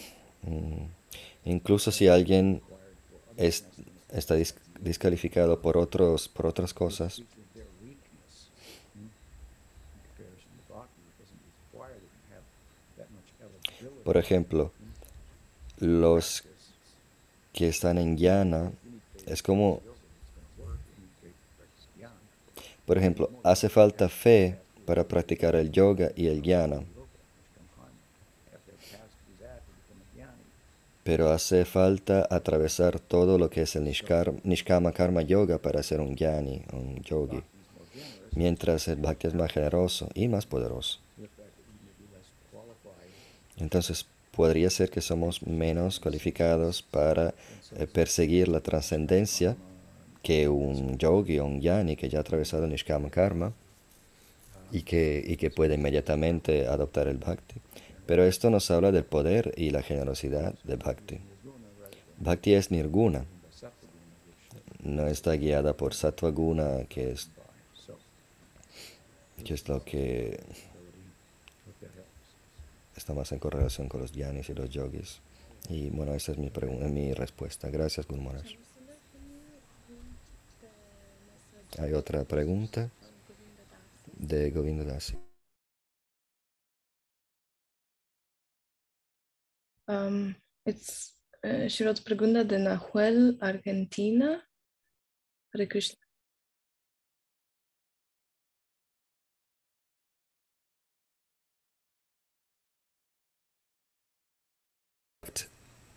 [1.45, 2.61] Incluso si alguien
[3.37, 3.65] es-
[4.11, 4.35] está
[4.79, 7.21] descalificado por, otros, por otras cosas,
[14.03, 14.71] por ejemplo,
[15.79, 16.43] los
[17.53, 18.71] que están en jnana,
[19.25, 19.81] es como,
[22.85, 26.83] por ejemplo, hace falta fe para practicar el yoga y el jnana,
[31.03, 35.99] pero hace falta atravesar todo lo que es el nishkar- nishkama karma yoga para ser
[35.99, 37.41] un jnani, un yogi,
[38.35, 40.99] mientras el bhakti es más generoso y más poderoso.
[43.57, 47.33] Entonces, podría ser que somos menos cualificados para
[47.77, 49.55] eh, perseguir la trascendencia
[50.23, 53.53] que un yogi o un yani que ya ha atravesado Nishkama Karma
[54.71, 57.55] y que, y que puede inmediatamente adoptar el Bhakti.
[58.05, 61.19] Pero esto nos habla del poder y la generosidad de Bhakti.
[62.17, 63.25] Bhakti es nirguna,
[64.83, 67.29] no está guiada por Sattva Guna, que es,
[69.43, 70.39] que es lo que
[72.95, 75.19] está más en correlación con los yanis y los yogis.
[75.69, 76.51] Y bueno, esa es mi,
[76.89, 77.69] mi respuesta.
[77.69, 78.23] Gracias, Guru
[81.77, 82.89] Hay otra pregunta
[84.17, 85.15] de Govinda Dasi.
[89.87, 91.13] Um, it's
[91.43, 94.41] uh, o pregunta de Nahuel, Argentina.
[95.53, 95.97] Hare Krishna.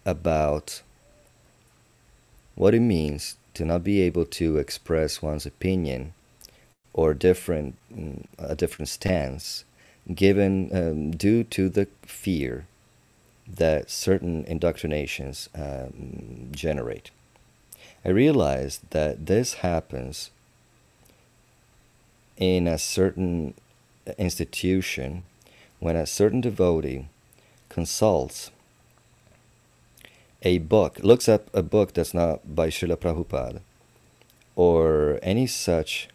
[0.07, 0.83] about
[2.55, 6.12] what it means to not be able to express one's opinion
[6.92, 9.64] or different mm, a different stance
[10.14, 12.66] given um, due to the fear
[13.47, 17.11] that certain indoctrinations um, generate.
[18.05, 20.31] I realized that this happens
[22.37, 23.55] in a certain
[24.19, 25.25] institution
[25.79, 27.07] when a certain devotee
[27.69, 28.51] consults
[30.43, 33.61] a book, looks up a book that's not by Srila Prabhupada,
[34.55, 36.09] or any such,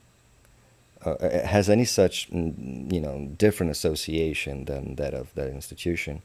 [1.03, 1.15] uh,
[1.45, 6.21] has any such, mm, you know, different association than that of that institution.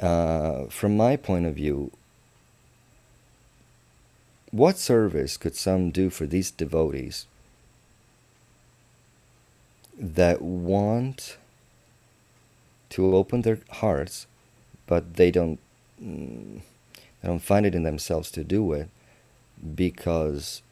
[0.00, 1.90] Uh, from my point of view,
[4.50, 7.26] what service could some do for these devotees
[9.98, 11.36] that want
[12.90, 14.26] to open their hearts,
[14.86, 15.58] but they don't
[16.02, 16.60] mm,
[17.20, 18.88] they don't find it in themselves to do it
[19.74, 20.62] because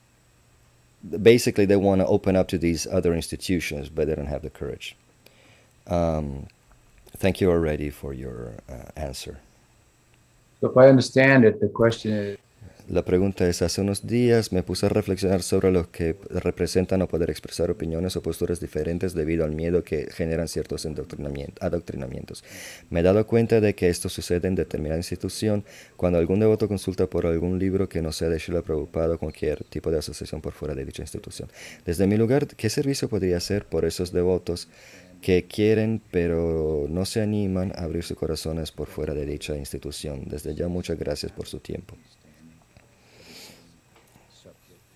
[1.22, 4.50] basically they want to open up to these other institutions, but they don't have the
[4.50, 4.96] courage.
[5.86, 6.46] Um,
[7.16, 9.38] thank you already for your uh, answer.
[10.60, 12.38] So if I understand it, the question is,
[12.88, 17.08] La pregunta es, hace unos días me puse a reflexionar sobre lo que representa no
[17.08, 22.44] poder expresar opiniones o posturas diferentes debido al miedo que generan ciertos adoctrinamientos.
[22.88, 25.64] Me he dado cuenta de que esto sucede en determinada institución
[25.96, 29.64] cuando algún devoto consulta por algún libro que no sea de Srila Prabhupada o cualquier
[29.64, 31.48] tipo de asociación por fuera de dicha institución.
[31.84, 34.68] Desde mi lugar, ¿qué servicio podría hacer por esos devotos
[35.22, 40.24] que quieren pero no se animan a abrir sus corazones por fuera de dicha institución?
[40.26, 41.96] Desde ya muchas gracias por su tiempo.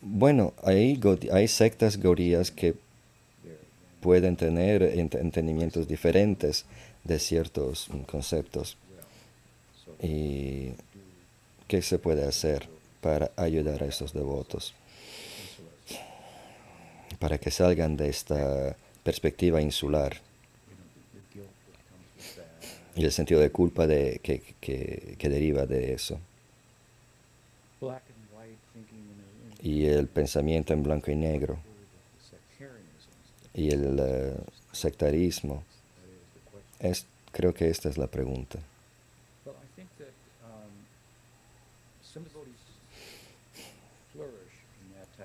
[0.02, 0.98] Bueno, hay,
[1.32, 2.74] hay sectas gaurías que
[4.00, 6.64] pueden tener ent- entendimientos diferentes
[7.04, 8.78] de ciertos conceptos.
[10.02, 10.70] ¿Y
[11.68, 12.66] qué se puede hacer
[13.02, 14.74] para ayudar a esos devotos?
[17.18, 20.16] Para que salgan de esta perspectiva insular
[22.96, 26.18] y el sentido de culpa de, que, que- que deriva de eso.
[29.62, 31.58] Y el pensamiento en blanco y negro
[33.54, 34.36] y el eh,
[34.72, 35.62] sectarismo.
[36.78, 38.58] Es, creo que esta es la pregunta.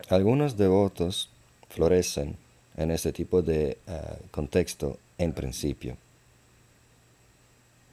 [0.09, 1.29] Algunos devotos
[1.69, 2.37] florecen
[2.77, 5.97] en este tipo de eh, contexto en principio.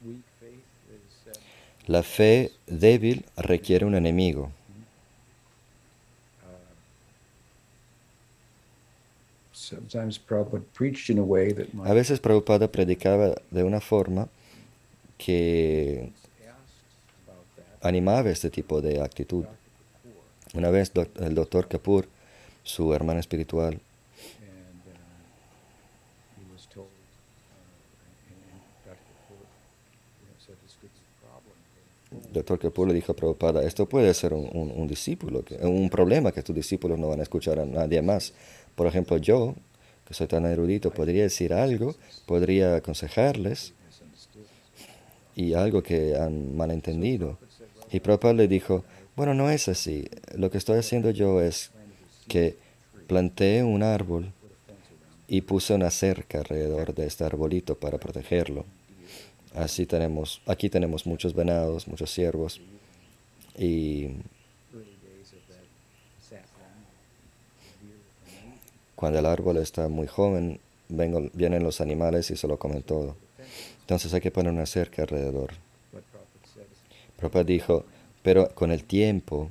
[0.05, 4.51] weak faith is uh, La fe débil requiere un enemigo.
[9.71, 14.27] a way that might A veces Prabhupada predicaba de una forma
[15.17, 16.11] que
[17.81, 19.45] animaba este tipo de actitud.
[20.53, 22.07] Una vez el doctor Kapoor,
[22.63, 23.81] su hermana espiritual, and
[24.87, 24.93] uh,
[26.37, 27.57] he was told, uh,
[28.29, 29.03] and, and Dr.
[29.17, 29.43] Kapoor
[30.21, 31.55] you know, said this could be a problem.
[32.11, 36.31] el doctor Kapoor le dijo a Prabhupada, esto puede ser un, discípulo, que- un problema
[36.31, 38.33] que tus discípulos no van a escuchar a nadie más.
[38.75, 39.55] Por ejemplo, yo,
[40.07, 43.73] que soy tan erudito, podría decir algo, podría aconsejarles
[45.35, 47.37] y algo que han malentendido.
[47.91, 48.83] Y Prabhupada le dijo,
[49.15, 50.07] bueno, no es así.
[50.35, 51.71] Lo que estoy haciendo yo es
[52.27, 52.57] que
[53.07, 54.31] planté un árbol
[55.27, 58.65] y puse una cerca alrededor de este arbolito para protegerlo.
[59.55, 62.59] Así tenemos, aquí tenemos muchos venados, muchos ciervos
[63.57, 64.05] y
[68.95, 70.59] cuando el árbol está muy joven,
[70.89, 73.15] vengo- vienen los animales y se lo comen todo.
[73.81, 75.51] Entonces hay que poner una cerca alrededor.
[77.17, 77.85] Prabhupada dijo,
[78.23, 79.49] pero con el tiempo,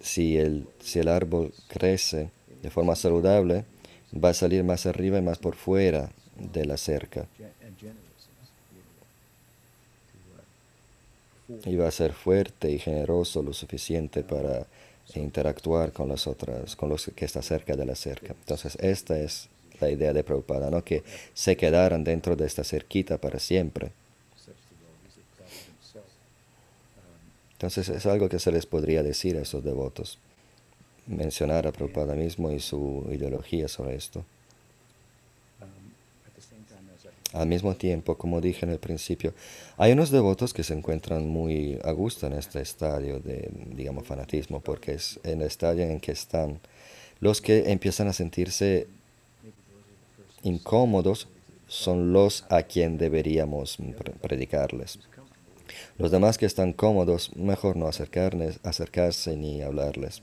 [0.00, 2.30] si el, si el árbol crece
[2.62, 3.64] de forma saludable,
[4.12, 7.26] va a salir más arriba y más por fuera de la cerca.
[11.76, 14.66] Va a ser fuerte y generoso lo suficiente para
[15.14, 18.34] interactuar con las otras, con los que está cerca de la cerca.
[18.38, 19.48] Entonces, esta es
[19.80, 21.02] la idea de Prabhupada, no que
[21.34, 23.92] se quedaran dentro de esta cerquita para siempre.
[27.54, 30.18] Entonces, es algo que se les podría decir a esos devotos.
[31.06, 34.24] Mencionar a Prabhupada mismo y su ideología sobre esto.
[35.62, 35.68] um,
[36.26, 39.32] at the same time as Al mismo tiempo, como dije en el principio,
[39.78, 44.60] hay unos devotos que se encuentran muy a gusto en este estadio de, digamos, fanatismo,
[44.60, 46.60] porque es en el estadio en que están
[47.20, 48.86] los que empiezan a sentirse
[50.42, 51.28] incómodos
[51.68, 54.98] son los a quien deberíamos pre- predicarles.
[55.96, 60.22] Los demás que están cómodos, mejor no acercarse ni hablarles.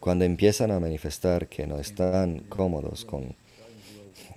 [0.00, 3.34] Cuando empiezan a manifestar que no están cómodos con,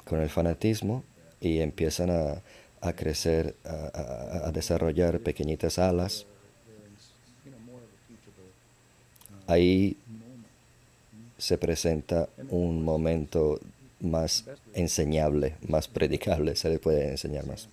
[0.05, 1.03] con el fanatismo
[1.41, 2.41] y empiezan a,
[2.81, 6.25] a crecer, a, a- desarrollar pequeñitas alas,
[9.47, 9.97] ahí
[11.37, 13.59] se presenta un momento
[13.99, 17.67] más enseñable, más predicable, se le puede enseñar más.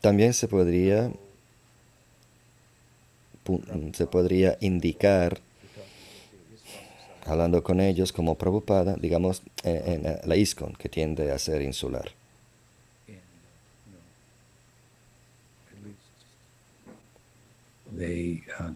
[0.00, 1.10] También se podría,
[3.94, 5.40] se podría indicar,
[7.28, 12.10] hablando con ellos como Prabhupada, digamos, en, en la ISKCON, que tiende a ser insular.
[17.98, 18.70] they uh,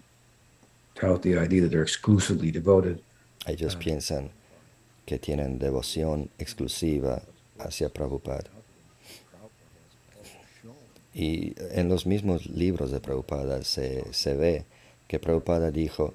[0.94, 3.00] tout the idea that they're exclusively devoted
[3.46, 4.30] Ellos piensan
[5.04, 7.22] que tienen devoción exclusiva
[7.58, 8.50] hacia Prabhupada.
[11.12, 14.64] Y en los mismos libros de Prabhupada se, se ve
[15.08, 16.14] que Prabhupada dijo,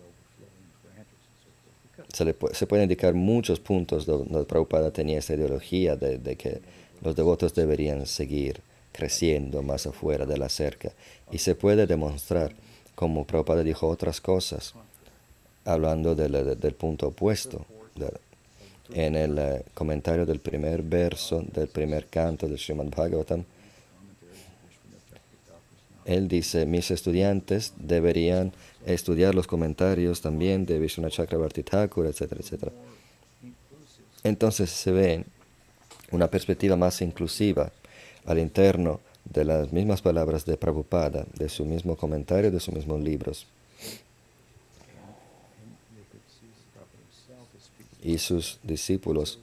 [2.18, 6.36] se, le se puede indicar muchos puntos do- donde Prabhupada tenía esta ideología de, de
[6.36, 6.60] que
[7.04, 8.62] los devotos deberían seguir
[8.92, 10.90] creciendo más afuera de la cerca.
[11.32, 12.50] Y se puede demostrar,
[12.96, 14.74] como Prabhupada dijo otras cosas,
[15.66, 17.66] hablando de la- de- del punto opuesto.
[18.94, 23.44] en el eh, comentario del primer verso del primer canto del Srimad Bhagavatam,
[26.08, 28.54] él dice, mis estudiantes deberían
[28.86, 32.72] estudiar los comentarios también de Vishnu Chakrabarti Thakur, etcétera, etcétera.
[34.24, 35.26] Entonces se ve
[36.12, 37.74] una perspectiva más inclusiva
[38.26, 43.02] al interno de las mismas palabras de Prabhupada, de su mismo comentario, de sus mismos
[43.02, 43.46] libros.
[48.02, 49.40] Y sus discípulos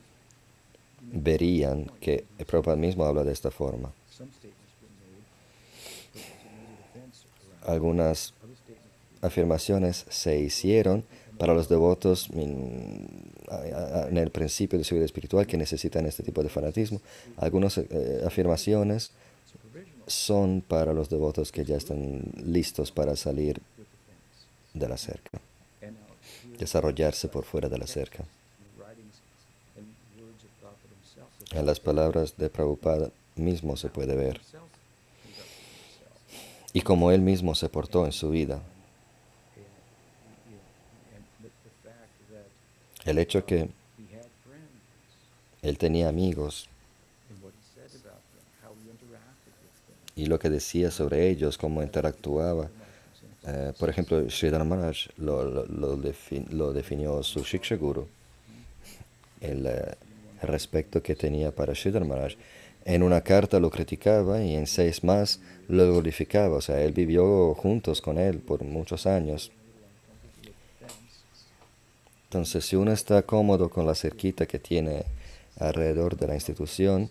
[1.03, 3.93] verían que Prabhupada mismo habla de esta forma.
[7.65, 8.35] Algunas
[9.23, 11.05] afirmaciones se hicieron
[11.39, 16.49] para los devotos en el principio de su vida espiritual que necesitan este tipo de
[16.49, 17.01] fanatismo.
[17.37, 19.11] Algunas eh, afirmaciones
[20.07, 23.61] son para los devotos que ya están listos para salir
[24.75, 25.41] de la cerca,
[26.59, 28.25] desarrollarse por fuera de la cerca.
[31.53, 34.41] En las palabras de Prabhupada mismo se puede ver
[36.75, 38.61] y como él mismo se portó en su vida.
[43.07, 43.69] El hecho que
[45.63, 46.69] él tenía amigos
[50.17, 52.69] y lo que decía sobre ellos, cómo interactuaba.
[53.47, 58.09] Eh, por ejemplo, Sridhar Maharaj lo, lo, lo defi- lo definió su Shiksha Guru,
[59.41, 59.95] el, eh,
[60.43, 62.35] respeto que tenía para Sridhar Maharaj.
[62.85, 66.57] En una carta lo criticaba y en seis más lo glorificaba.
[66.57, 69.51] O sea, él vivió juntos con él por muchos años.
[72.25, 75.05] Entonces, si uno está cómodo con la cerquita que tiene
[75.59, 77.09] alrededor de la institución,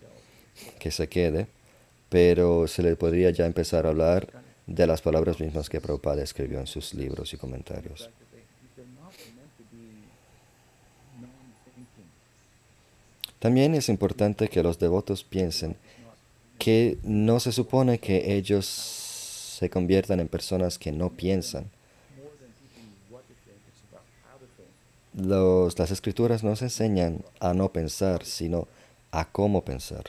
[0.80, 1.48] que se quede,
[2.10, 4.28] pero se le podría ya empezar a hablar
[4.68, 8.10] de las palabras mismas que Prabhupada escribió en sus libros y comentarios.
[13.44, 15.76] También es importante que los devotos piensen
[16.58, 21.70] que no se supone que ellos se conviertan en personas que no piensan.
[25.14, 28.66] Los- las escrituras nos enseñan a no pensar, sino
[29.12, 30.06] a cómo pensar.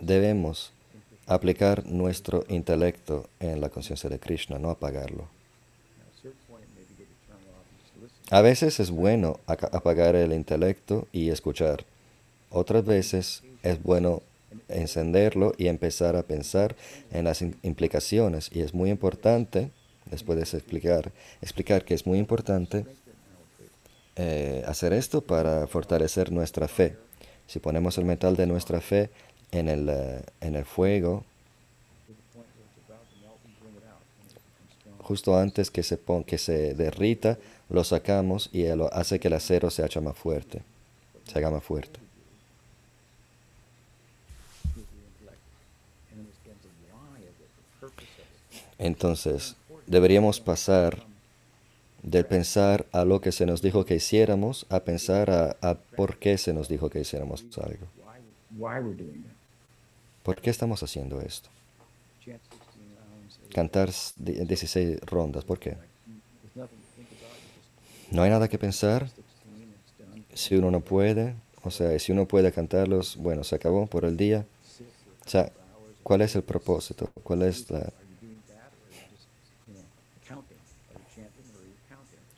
[0.00, 0.70] Debemos
[1.26, 5.34] aplicar nuestro intelecto en la conciencia de Krishna, no apagarlo.
[8.30, 11.84] A veces es bueno apagar el intelecto y escuchar.
[12.50, 14.22] Otras veces es bueno
[14.68, 16.74] encenderlo y empezar a pensar
[17.12, 18.50] en las im- implicaciones.
[18.52, 19.70] Y es muy importante,
[20.06, 22.84] después de explicar, explicar que es muy importante
[24.16, 26.96] eh, hacer esto para fortalecer nuestra fe.
[27.46, 29.10] Si ponemos el metal de nuestra fe
[29.52, 31.24] en el, eh, en el fuego,
[35.00, 37.38] justo antes que se, pon- que se derrita,
[37.68, 40.62] lo sacamos y hace que el acero se haga más fuerte,
[41.24, 41.98] se haga más fuerte.
[48.78, 49.56] Entonces,
[49.86, 51.02] deberíamos pasar
[52.02, 56.18] del pensar a lo que se nos dijo que hiciéramos a pensar a, a por
[56.18, 57.86] qué se nos dijo que hiciéramos algo.
[60.22, 61.48] ¿Por qué estamos haciendo esto?
[62.24, 65.76] Chant 16 rounds, is Cantar s- di- 16 rondas, ¿por qué?
[68.10, 69.04] No hay nada que pensar.
[69.04, 70.24] 16, it's done.
[70.34, 74.16] Si uno no puede, o sea, si uno puede cantarlos, bueno, se acabó por el
[74.16, 74.46] día.
[75.24, 75.52] O sea.
[76.06, 77.10] ¿cuál es el propósito?
[77.24, 77.92] ¿Cuál es la...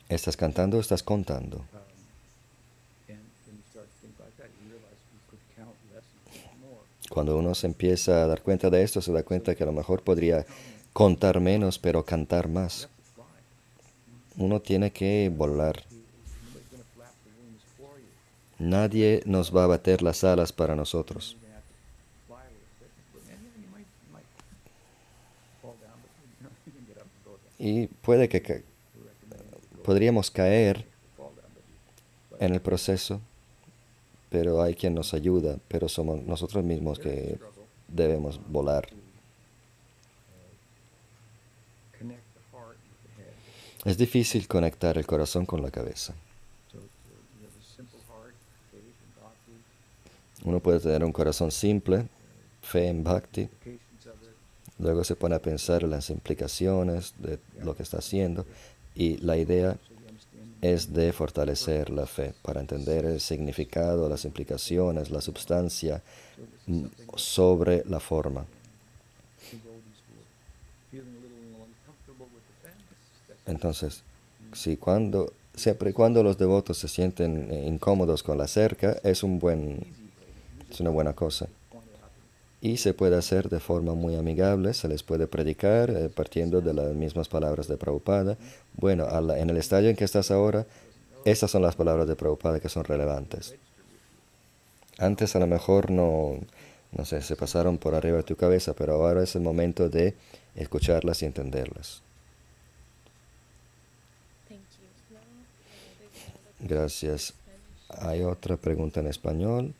[0.09, 1.63] ¿Estás cantando o estás contando?
[7.11, 9.71] Cuando uno se empieza a dar cuenta de esto, se da cuenta que a lo
[9.71, 10.47] mejor podría
[10.91, 12.89] contar menos, pero cantar más.
[14.39, 15.83] Uno tiene que volar.
[18.57, 21.37] Nadie nos va a bater las alas para nosotros.
[27.59, 28.63] Y puede que
[29.83, 30.85] podríamos caer
[32.39, 33.19] en el proceso,
[34.29, 37.37] pero hay quien nos ayuda, pero somos nosotros mismos que
[37.89, 38.87] debemos volar.
[41.91, 43.33] to connect the heart with the head.
[43.85, 46.13] Es difícil conectar el corazón con la cabeza.
[50.43, 52.07] Uno puede tener un corazón simple,
[52.61, 53.49] fe en bhakti,
[54.79, 58.45] luego se pone a pensar en las implicaciones de lo que está haciendo
[58.95, 59.77] y la idea
[60.61, 65.93] es de fortalecer la fe para entender el significado, las implicaciones, la is
[66.67, 68.45] mm, sobre la forma.
[69.51, 70.23] the golden school.
[70.91, 72.83] Feeling a little uncomfortable with the fence,
[73.27, 74.03] that's Entonces,
[74.53, 79.39] si cuando, siempre cuando los devotos se sienten eh, incómodos con la cerca, es, un
[79.39, 79.79] buen,
[80.69, 81.47] es una buena cosa.
[82.61, 86.73] Y se puede hacer de forma muy amigable, se les puede predicar eh, partiendo de
[86.73, 88.37] las mismas palabras de Prabhupada.
[88.75, 90.65] Bueno, la- en el estadio en que estás ahora,
[91.25, 93.55] estas son las palabras de Prabhupada que son relevantes.
[94.97, 96.37] Antes a lo mejor no,
[96.91, 100.13] no sé, se pasaron por arriba de tu cabeza, pero ahora es el momento de
[100.55, 102.01] escucharlas y entenderlas.
[104.49, 104.87] Thank you.
[105.15, 105.23] Now, uh,
[105.99, 107.33] there's another Gracias.
[107.89, 109.73] Hay otra pregunta en español.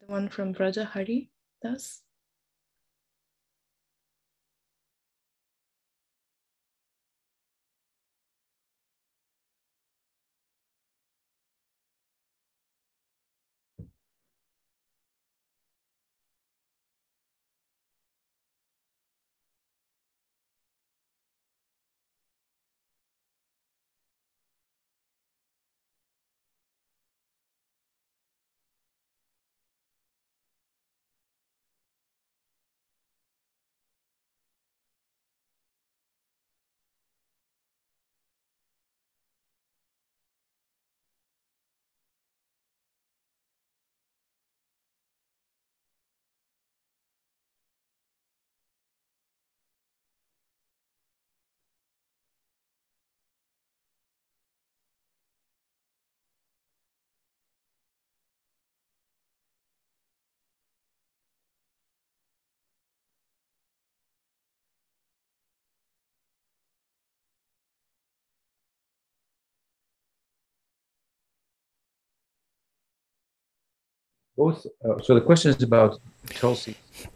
[0.00, 1.30] The one from Braja Hari
[1.60, 2.02] Das.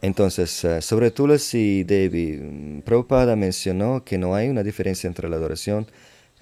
[0.01, 5.37] Entonces, eh, sobre Tulasi Devi, mm, Prabhupada mencionó que no hay una diferencia entre la
[5.37, 5.87] adoración,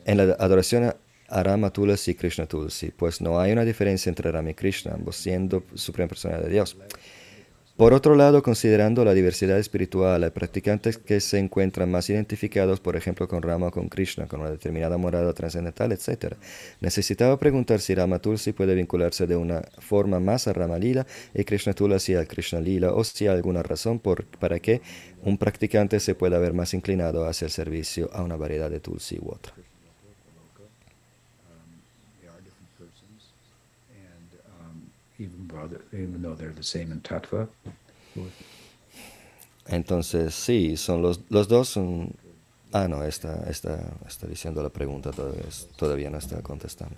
[0.06, 0.96] en la adoración a-
[1.44, 5.16] Rama Tulasi y Krishna Tulasi, pues no hay una diferencia entre Rama y Krishna, ambos
[5.16, 6.78] siendo suprema personalidad de Dios.
[7.78, 12.96] Por otro lado, considerando la diversidad espiritual, hay practicantes que se encuentran más identificados, por
[12.96, 16.36] ejemplo, con Rama con Krishna, con una determinada morada trascendental, etc.
[16.80, 21.44] Necesitaba preguntar si Rama Tulsi puede vincularse de una forma más a Rama Lila y
[21.44, 24.02] Krishna Tulasi al Krishna Lila, o si hay alguna razón
[24.40, 24.82] para que
[25.24, 29.20] un practicante se pueda ver más inclinado hacia el servicio a una variedad de Tulsi
[29.22, 29.52] u otra.
[29.54, 29.60] Um,
[32.22, 33.34] they are different persons,
[33.92, 34.30] and
[34.62, 34.90] um,
[35.20, 37.48] even brother, even though they're the same in tattva,
[39.68, 42.14] Entonces, sí, son los, los dos son...
[42.72, 45.44] Ah, no, está, está, está diciendo la pregunta, todavía,
[45.78, 46.98] todavía no está contestando.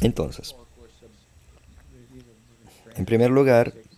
[0.00, 0.54] Entonces,
[2.94, 3.88] en primer lugar, tulsi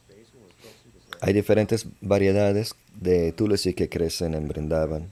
[1.20, 5.10] hay diferentes variedades de Tulasi que crecen en Brindavan.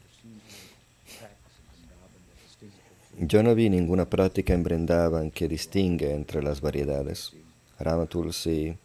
[1.19, 6.43] practice in Vrindavan that distinguish Yo no vi ninguna práctica en Brindavan que distingue entre
[6.43, 7.31] las variedades.
[7.79, 8.75] Rama Tulsi,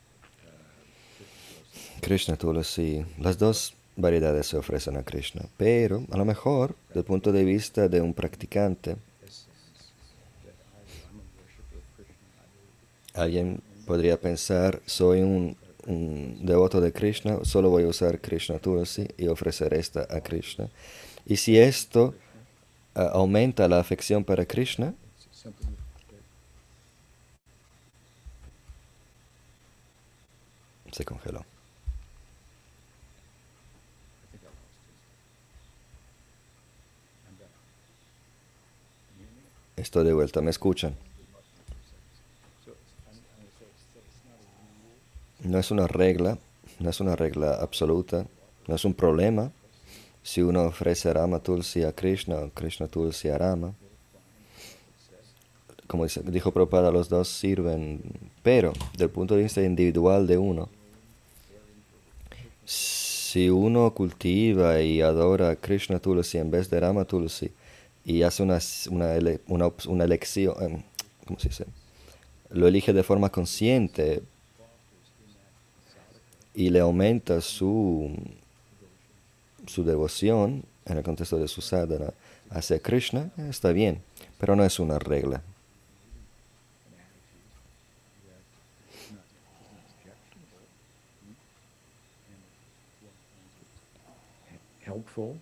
[2.01, 7.07] Krishna Tulsi, las dos variedades se ofrecen a Krishna, pero a lo mejor, desde el
[7.07, 8.97] punto de vista de un practicante,
[13.15, 15.57] alguien podría pensar, soy un,
[15.89, 20.69] un devoto de Krishna, solo voy a usar Krishna Tulsi y ofrecer esta a Krishna.
[21.27, 22.15] Y si esto
[23.01, 24.95] ah, aumenta la afección para Krishna,
[30.93, 31.45] se congeló.
[39.77, 40.95] Estoy de vuelta, ¿me escuchan?
[45.43, 46.37] No es una regla,
[46.81, 48.27] no es una regla absoluta,
[48.67, 49.53] no es un problema
[50.23, 53.75] si uno ofrece Rama Tulsi a Krishna o Krishna Tulsi a Rama.
[55.87, 58.01] Como dijo Prabhupada, los dos sirven,
[58.45, 60.69] pero del punto de vista individual de uno,
[62.65, 67.51] si uno cultiva y adora Krishna Tulsi en vez de Rama Tulsi
[68.05, 68.59] y hace una,
[68.91, 70.83] una, ele- una una elección, em,
[71.27, 71.67] ¿cómo se dice?
[72.51, 74.23] Lo elige de forma consciente
[76.55, 78.11] y le aumenta su,
[79.71, 82.13] su devoción en el contexto de su sadhana
[82.51, 84.03] hacia Krishna, está bien,
[84.39, 85.43] pero no es una regla.
[94.91, 95.39] helpful,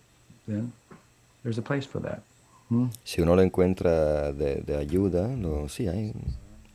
[0.47, 0.71] then
[1.43, 2.21] there's a place for that.
[2.69, 2.87] Hmm?
[3.03, 6.13] Si uno lo encuentra de, de ayuda, lo, sí, ahí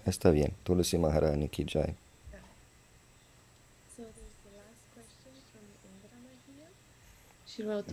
[0.04, 0.52] está bien.
[0.64, 1.94] Tulsi Maharani Ki Jai.
[3.96, 6.68] So there's the last question from Indra Magia.
[7.43, 7.43] Shiva Uttama.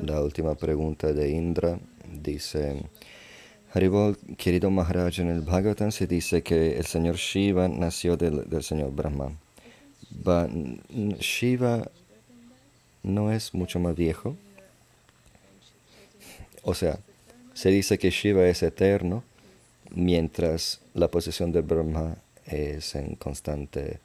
[0.04, 1.80] La última pregunta de Indra
[2.12, 2.84] dice,
[3.74, 8.64] Haribol, querido Maharaj, en el Bhagavatam se dice que el señor Shiva nació del, del
[8.64, 9.32] señor Brahma.
[10.26, 11.90] N- Shiva
[13.04, 14.36] no es mucho más viejo.
[16.64, 17.00] O sea,
[17.54, 19.24] se dice que Shiva es eterno,
[19.92, 24.00] mientras la posición de Brahma es en constante...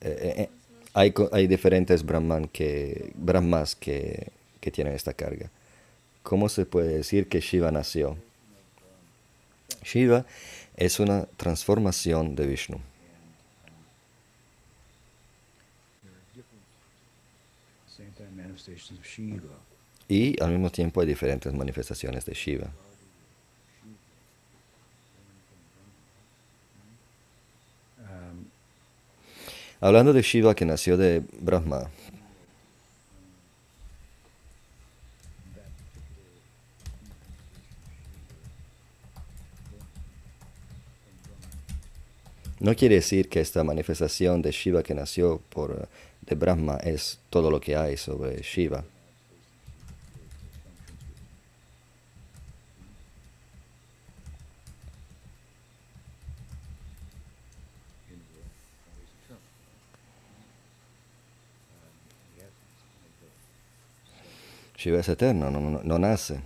[0.00, 0.48] eh, eh, eh,
[0.94, 4.32] hay, hay diferentes Brahman que, Brahmas que,
[4.66, 5.48] que tienen esta carga.
[6.24, 8.16] ¿Cómo se puede decir que Shiva nació?
[9.84, 10.26] Shiva
[10.76, 12.80] es una transformación de Vishnu.
[20.08, 22.68] Y al mismo tiempo hay diferentes manifestaciones de Shiva.
[29.80, 31.88] Hablando de Shiva que nació de Brahma,
[42.60, 45.86] no quiere decir que esta manifestación de Shiva que nació por, eh,
[46.22, 48.84] de Brahma es todo lo que hay sobre Shiva.
[64.76, 66.40] Shiva es eterno, no, no- no nace.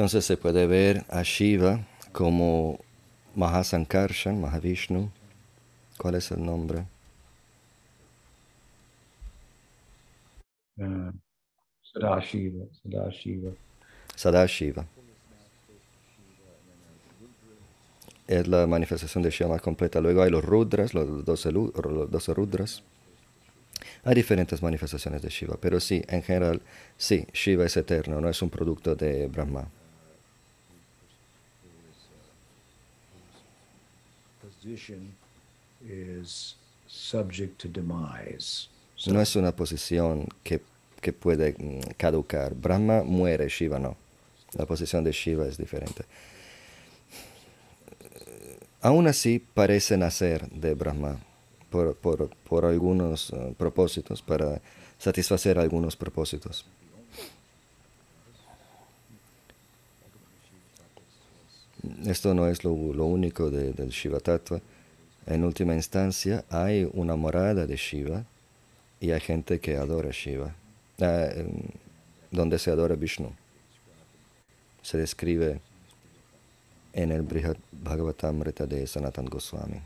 [0.00, 2.78] Entonces se puede ver a Shiva como
[3.34, 5.10] Mahasankarshan, Mahavishnu.
[5.98, 6.86] ¿Cuál es el nombre?
[10.78, 11.12] Uh,
[11.82, 13.52] Sadashiva, Sadashiva.
[14.16, 14.86] Sadashiva.
[18.26, 20.00] Es la manifestación de Shiva más completa.
[20.00, 22.82] Luego hay los Rudras, los 12, lu- los 12 Rudras.
[24.04, 26.60] Hay diferentes manifestaciones de Shiva, pero sí, en general,
[26.98, 29.68] sí, Shiva es eterno, no es un producto de Brahma.
[39.06, 40.60] No es una posición que,
[41.00, 42.54] que puede mm, caducar.
[42.54, 43.96] Brahma muere, Shiva no.
[44.54, 46.04] La posición de Shiva es diferente.
[48.82, 51.18] Aún así parece nacer de Brahma
[51.70, 54.60] por, por- por algunos eh, propósitos, para
[54.98, 56.66] satisfacer algunos propósitos.
[62.06, 64.60] Esto no es lo, lo único de- del Shiva Tattva.
[65.26, 68.24] En última instancia, hay una morada de Shiva
[69.00, 70.54] y hay gente que adora Shiva,
[71.00, 71.62] ah, em,
[72.30, 73.32] donde se adora Vishnu.
[74.82, 75.60] Se describe
[76.92, 77.22] en el
[77.72, 79.80] Bhagavatamrita de Sanatan Goswami.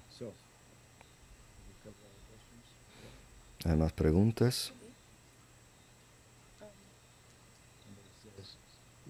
[3.65, 4.73] ¿Hay más preguntas?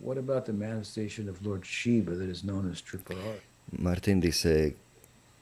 [0.03, 3.41] What about the manifestation of Lord Shiva that is known as Tripurari?
[3.79, 4.77] Martín dice,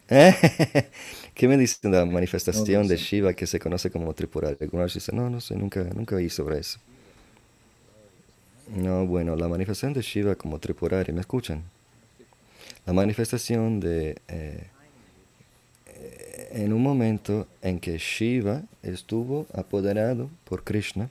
[0.09, 0.35] ¿Eh?
[1.35, 2.97] ¿qué me dice de la manifestación de.
[2.97, 4.57] Shiva que se conoce como Tripurari?
[4.61, 6.79] Algunos dicen, no, no sé, nunca, nunca oí sobre eso.
[8.77, 11.63] No, bueno, la manifestación de Shiva como Tripurari, ¿me escuchan?
[12.87, 14.17] La manifestación de...
[14.29, 14.67] eh,
[15.87, 21.11] eh, en un momento en que Shiva estuvo apoderado por Krishna,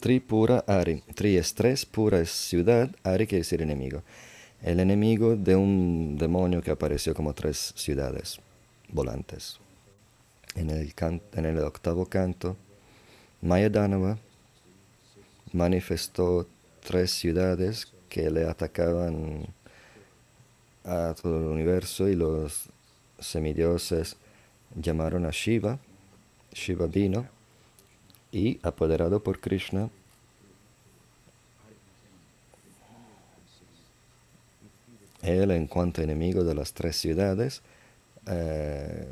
[0.00, 1.02] Tripura Ari.
[1.14, 4.02] Tri es tres, pura es ciudad, Ari quiere decir enemigo.
[4.62, 8.40] El enemigo de un demonio que apareció como tres ciudades
[8.88, 9.58] volantes.
[10.54, 12.56] En el, can- en el octavo canto,
[13.42, 14.18] Mayadanava
[15.52, 16.46] manifestó
[16.86, 19.46] tres ciudades que le atacaban
[20.84, 22.68] a todo el universo y los
[23.18, 24.16] semidioses
[24.74, 25.78] llamaron a Shiva.
[26.52, 27.26] Shiva vino
[28.36, 29.88] y apoderado por Krishna
[35.22, 37.62] él en cuanto enemigo de las tres ciudades
[38.26, 39.08] eh,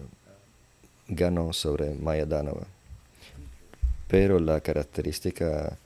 [1.08, 2.66] ganó sobre Mayadanava.
[4.08, 5.78] Pero la característica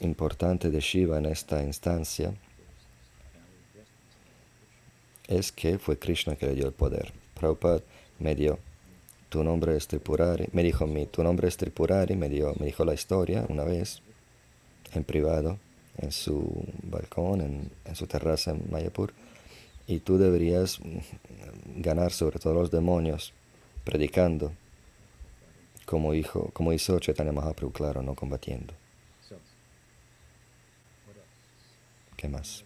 [0.00, 2.34] importante de Shiva en esta instancia
[5.28, 7.12] es que fue Krishna que le dio el poder.
[7.34, 7.80] Prabhupada
[8.18, 8.58] me dio,
[9.28, 12.84] tu nombre es Tripurari, me dijo mi, tu nombre es Tripurari, me, dio, me dijo
[12.84, 14.02] la historia una vez,
[14.92, 15.58] en privado,
[15.98, 19.12] en su balcón, en, en su terraza en Mayapur,
[19.86, 20.80] y tú deberías
[21.76, 23.32] ganar sobre todos los demonios
[23.84, 24.52] predicando,
[25.86, 28.74] como, hijo, como hizo Chaitanya Mahaprabhu, claro, no combatiendo.
[32.16, 32.64] ¿Qué más?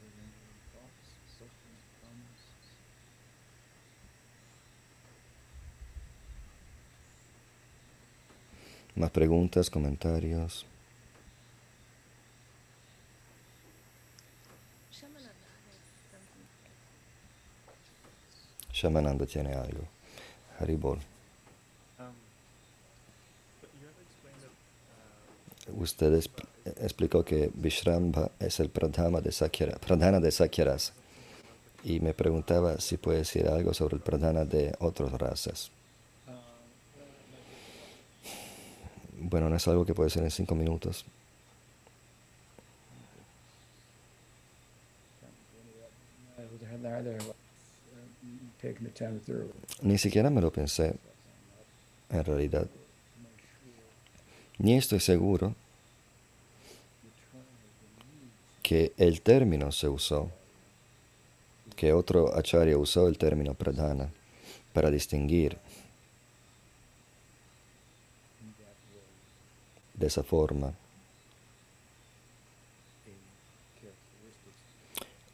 [9.03, 10.65] Más preguntas, comentarios.
[18.73, 19.89] Shamananda tiene algo.
[20.61, 21.01] Haribol.
[23.61, 24.41] But you have explained
[25.67, 26.47] that Usted expl-
[26.81, 30.93] explicó que Vishrambha es el pradhana de Sakyara, pradhana de Sakyaras.
[31.83, 35.73] Y me preguntaba si puede decir algo sobre el pradhana de otras razas.
[39.33, 41.07] Bueno, no es algo que puede ser en cinco minutos.
[49.81, 50.95] Ni siquiera me lo pensé,
[52.11, 52.67] en realidad.
[54.59, 55.55] Ni estoy seguro
[58.63, 60.31] que el término se usó,
[61.75, 64.11] que otro acharya usó el término pradhana
[64.75, 65.57] para distinguir
[69.95, 70.73] de esa forma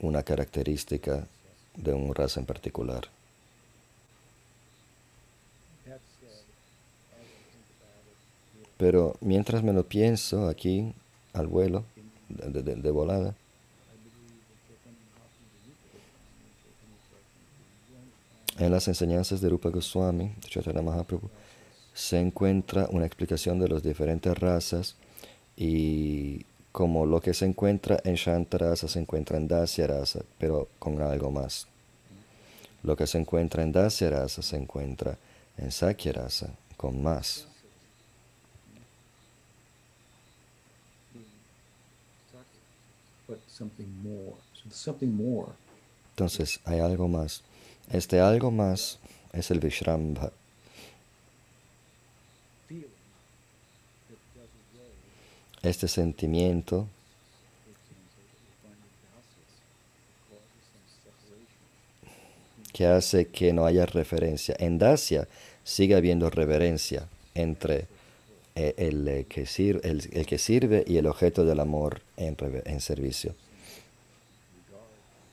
[0.00, 1.26] una característica
[1.76, 3.08] de un raza en particular.
[8.76, 10.92] Pero mientras me lo pienso aquí,
[11.32, 11.84] al vuelo,
[12.28, 13.34] de, de- de volada,
[18.58, 21.30] en las enseñanzas de Rupa Goswami, de Chaitanya Mahaprabhu,
[21.98, 24.94] se encuentra una explicación de las diferentes razas
[25.56, 31.02] y como lo que se encuentra en Shantarasa se encuentra en Dasya Rasa, pero con
[31.02, 31.66] algo más.
[32.84, 35.18] Lo que se encuentra en Dasya Rasa se encuentra
[35.56, 37.48] en Sakya Rasa, con más.
[46.10, 47.42] Entonces hay algo más.
[47.90, 49.00] Este algo más
[49.32, 50.30] es el Vishrambha.
[55.62, 56.86] Este sentimiento
[62.72, 64.54] que hace que no haya referencia.
[64.58, 65.26] En Dacia
[65.64, 67.86] sigue habiendo reverencia entre
[68.54, 72.36] eh, el, eh, que, sir- el- el que sirve y el objeto del amor en,
[72.64, 73.34] en servicio.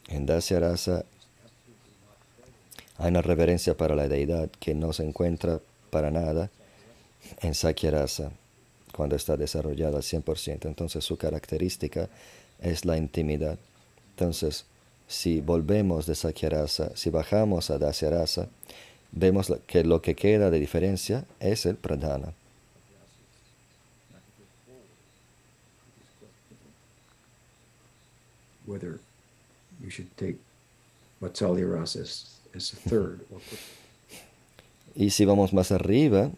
[0.09, 1.05] En Dacia Rasa
[2.97, 5.59] hay una reverencia para la deidad que no se encuentra
[5.89, 6.49] para nada
[7.41, 8.31] en Sakya Rasa
[8.95, 10.65] cuando está desarrollada al 100%.
[10.65, 12.09] Entonces su característica
[12.61, 13.57] es la intimidad.
[14.11, 14.65] Entonces,
[15.07, 18.47] si volvemos de Sakya Rasa, si bajamos a Dasya Rasa,
[19.11, 22.33] vemos que lo que queda de diferencia es el pradhana.
[28.65, 28.99] whether
[29.83, 30.37] we should take
[31.21, 33.39] Vatsalya Rasa as, as a third or
[34.95, 36.31] Y si vamos más arriba,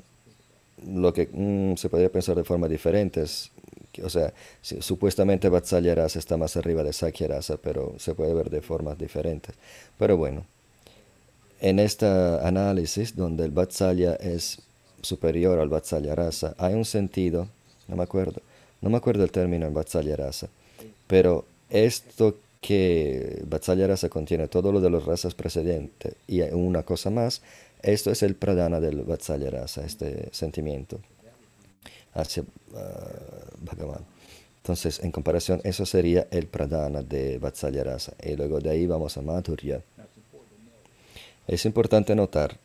[0.86, 3.52] lo que mm, se podría pensar de forma diferente es
[4.04, 8.50] o sea, supuestamente Vatsalya Rasa está más arriba de Sakya Rasa, pero se puede ver
[8.50, 9.56] de formas diferentes.
[9.98, 10.46] Pero bueno,
[11.60, 14.60] en este análisis donde el Vatsalya es
[15.02, 17.48] superior al Vatsalya Rasa, hay un sentido,
[17.88, 18.42] no me acuerdo,
[18.82, 20.50] no me acuerdo el término en Vatsalya Rasa,
[21.08, 27.10] pero esto que Vatsalya Rasa contiene todo lo de las razas precedentes y una cosa
[27.10, 27.42] más,
[27.82, 31.00] esto es el pradana del Vatsalya Rasa, este sentimiento
[32.14, 32.44] hacia
[32.76, 33.10] ah,
[33.60, 34.06] Bhagavan.
[34.58, 38.14] Entonces, en comparación, eso sería el pradana de Vatsalya Rasa.
[38.22, 39.82] Y luego de ahí vamos a Madhurya.
[41.48, 42.58] Es importante notar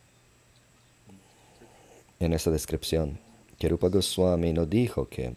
[2.18, 3.18] en esta descripción
[3.58, 5.32] que Rupa Goswami no dijo que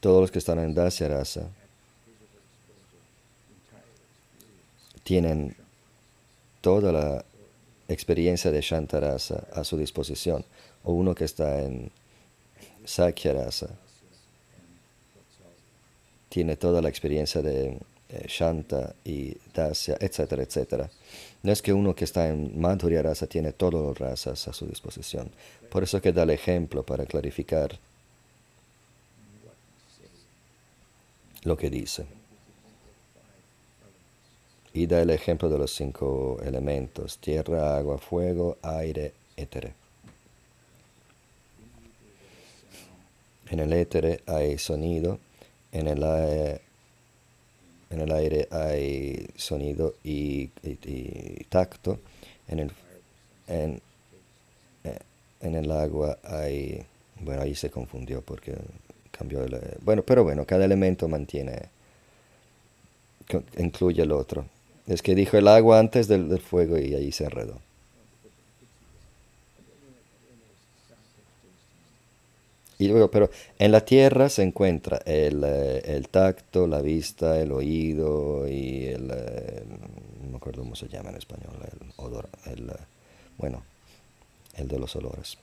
[0.00, 1.48] todos los que están en Dasya Rasa
[5.02, 5.56] tienen
[6.60, 7.24] toda la
[7.88, 10.44] experiencia de Shantarasa a su disposición,
[10.84, 11.90] o uno que está en
[12.84, 13.68] Sakya Rasa
[16.28, 17.78] tiene toda la experiencia de
[18.10, 20.90] eh, Shanta y Dasya, etcétera, etcétera.
[21.42, 24.66] No es que uno que está en Madhurya Rasa tiene todas las razas a su
[24.66, 25.30] disposición.
[25.70, 27.78] Por eso que da el ejemplo para clarificar
[31.44, 32.17] lo que dice.
[34.78, 39.72] Y da el ejemplo de los cinco elementos, tierra, agua, fuego, aire, éter.
[43.50, 45.18] En el éter hay sonido,
[45.72, 46.60] en el, aire,
[47.90, 51.98] en el aire hay sonido y, y- tacto,
[52.48, 52.72] en el,
[53.48, 53.80] en,
[55.40, 56.84] en el agua hay,
[57.20, 58.54] bueno, ahí se confundió porque
[59.10, 61.68] cambió el, bueno, pero bueno, cada elemento mantiene,
[63.58, 64.44] incluye el otro.
[64.88, 67.60] Es que dijo el agua antes del, del fuego y ahí se enredó.
[72.78, 73.28] Y luego, pero
[73.58, 79.10] en la tierra se encuentra el, eh, el tacto, la vista, el oído y el,
[79.12, 79.64] eh,
[80.22, 82.74] no me acuerdo cómo se llama en español, el odor, el, eh,
[83.36, 83.64] bueno,
[84.56, 85.36] el de los olores.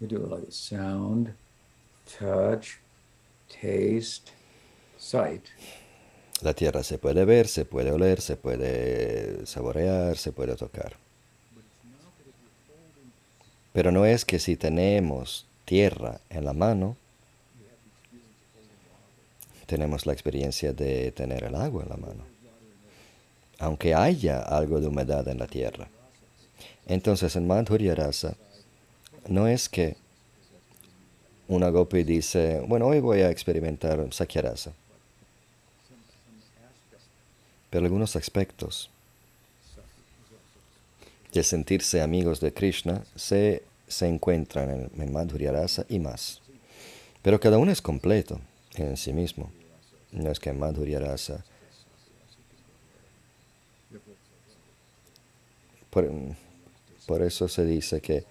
[0.00, 1.34] We do like sound,
[2.06, 2.78] touch,
[3.50, 4.30] taste,
[4.98, 5.44] sight.
[6.42, 10.96] La tierra se puede ver, se puede oler, se puede saborear, se puede tocar.
[13.72, 16.96] Pero no es que si tenemos tierra en la mano,
[19.66, 22.24] tenemos la experiencia de tener el agua en la mano.
[23.58, 25.88] Aunque haya algo de humedad en la tierra.
[26.86, 28.34] Entonces en Madhurya Rasa
[29.28, 29.96] no es que
[31.50, 34.72] una gopi dice, bueno, hoy voy a experimentar Sakya Rasa.
[37.68, 38.88] Pero algunos aspectos
[41.32, 46.40] de sentirse amigos de Krishna se, se encuentran en, en Madhurya Rasa y más.
[47.22, 48.40] Pero cada uno es completo
[48.76, 49.50] en sí mismo.
[50.12, 51.44] No es que Madhurya Rasa
[55.90, 56.08] por,
[57.06, 58.24] por eso se dice que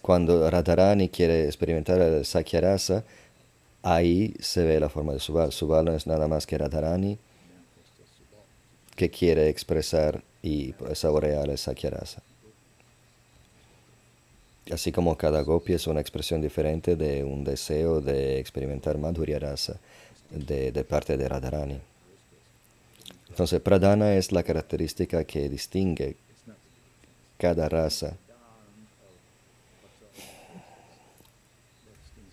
[0.00, 3.04] cuando Radharani quiere experimentar el Sakya Rasa,
[3.82, 5.52] ahí se ve la forma de Subal.
[5.52, 7.18] Subal no es nada más que Radharani
[8.94, 12.22] que quiere expresar y saborear el Sakya Rasa.
[14.70, 19.76] Así como cada gopi es una expresión diferente de un deseo de experimentar Madhurya Rasa
[20.30, 21.80] de, de parte de Radharani.
[23.28, 26.16] Entonces, Pradana es la característica que distingue
[27.38, 28.14] cada raza.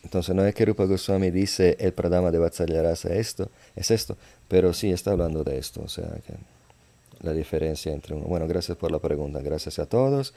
[0.09, 4.17] Entonces, no es que Rupa Goswami dice el Pradama de Vatsalya Rasa esto, es esto,
[4.47, 6.33] pero sí está hablando de esto, o sea que
[7.21, 8.25] la diferencia entre uno.
[8.25, 10.33] Bueno, gracias por la pregunta, gracias a todos.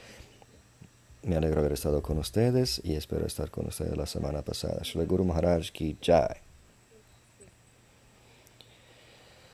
[1.23, 4.81] Me alegro haber estado con ustedes y espero estar con ustedes la semana pasada.
[4.83, 6.42] Shri Guru Maharaj ki jai.